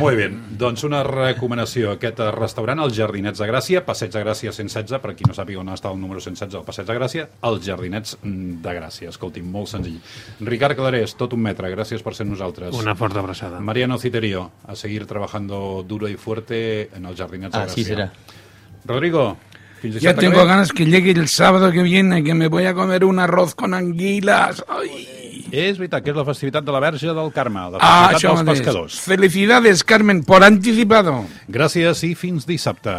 [0.00, 1.92] Molt bé, doncs una recomanació.
[1.92, 5.70] Aquest restaurant, els Jardinets de Gràcia, Passeig de Gràcia 116, per qui no sàpiga on
[5.72, 9.08] està el número 116, el Passeig de Gràcia, els Jardinets de Gràcia.
[9.14, 10.00] Escolti'm, molt senzill.
[10.40, 12.72] Ricard Clarés, tot un metre, gràcies per ser nosaltres.
[12.80, 13.60] Una forta abraçada.
[13.60, 17.72] Mariano Citerio, a seguir trabajando duro y fuerte en els Jardinets de Gràcia.
[17.76, 18.10] Así será.
[18.84, 19.36] Rodrigo,
[19.82, 22.74] fins Ya tengo que ganas que llegue el sábado que viene, que me voy a
[22.74, 24.64] comer un arroz con anguilas.
[24.68, 25.16] Ay.
[25.50, 28.44] És veritat que és la festivitat de la Verge del Carme, la Ah, festivitat això
[28.44, 29.00] dels pescadors.
[29.02, 31.24] Felicidades, Carmen, por anticipado.
[31.48, 32.92] Gràcies i fins dissabte.